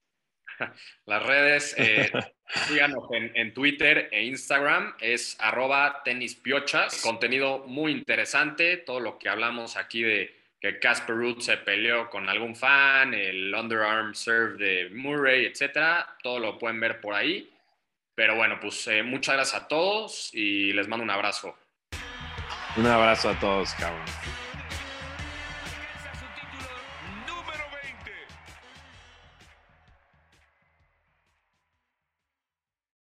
Las 1.08 1.26
redes, 1.26 1.74
eh, 1.80 2.12
síganos 2.68 3.06
en, 3.14 3.36
en, 3.36 3.52
Twitter 3.52 4.10
e 4.12 4.26
Instagram, 4.26 4.94
es 5.00 5.36
arroba 5.40 6.04
tenispiochas. 6.06 7.02
Contenido 7.02 7.66
muy 7.66 7.92
interesante, 7.92 8.78
todo 8.78 9.00
lo 9.00 9.18
que 9.18 9.28
hablamos 9.28 9.76
aquí 9.76 10.04
de 10.04 10.42
que 10.62 10.78
Casper 10.78 11.16
Ruth 11.16 11.42
se 11.42 11.58
peleó 11.58 12.10
con 12.12 12.30
algún 12.30 12.56
fan, 12.56 13.16
el 13.16 13.54
underarm 13.54 14.14
serve 14.14 14.64
de 14.64 14.90
Murray, 14.92 15.46
etcétera. 15.46 16.16
Todo 16.22 16.40
lo 16.40 16.60
pueden 16.60 16.80
ver 16.80 17.02
por 17.02 17.16
ahí. 17.16 17.52
Pero 18.14 18.36
bueno, 18.36 18.60
pues 18.60 18.86
eh, 18.88 19.02
muchas 19.02 19.36
gracias 19.36 19.64
a 19.64 19.68
todos 19.68 20.30
y 20.34 20.72
les 20.74 20.88
mando 20.88 21.04
un 21.04 21.10
abrazo. 21.10 21.58
Un 22.78 22.86
abrazo 22.86 23.30
a 23.30 23.40
todos, 23.40 23.74
cabrón. 23.74 24.06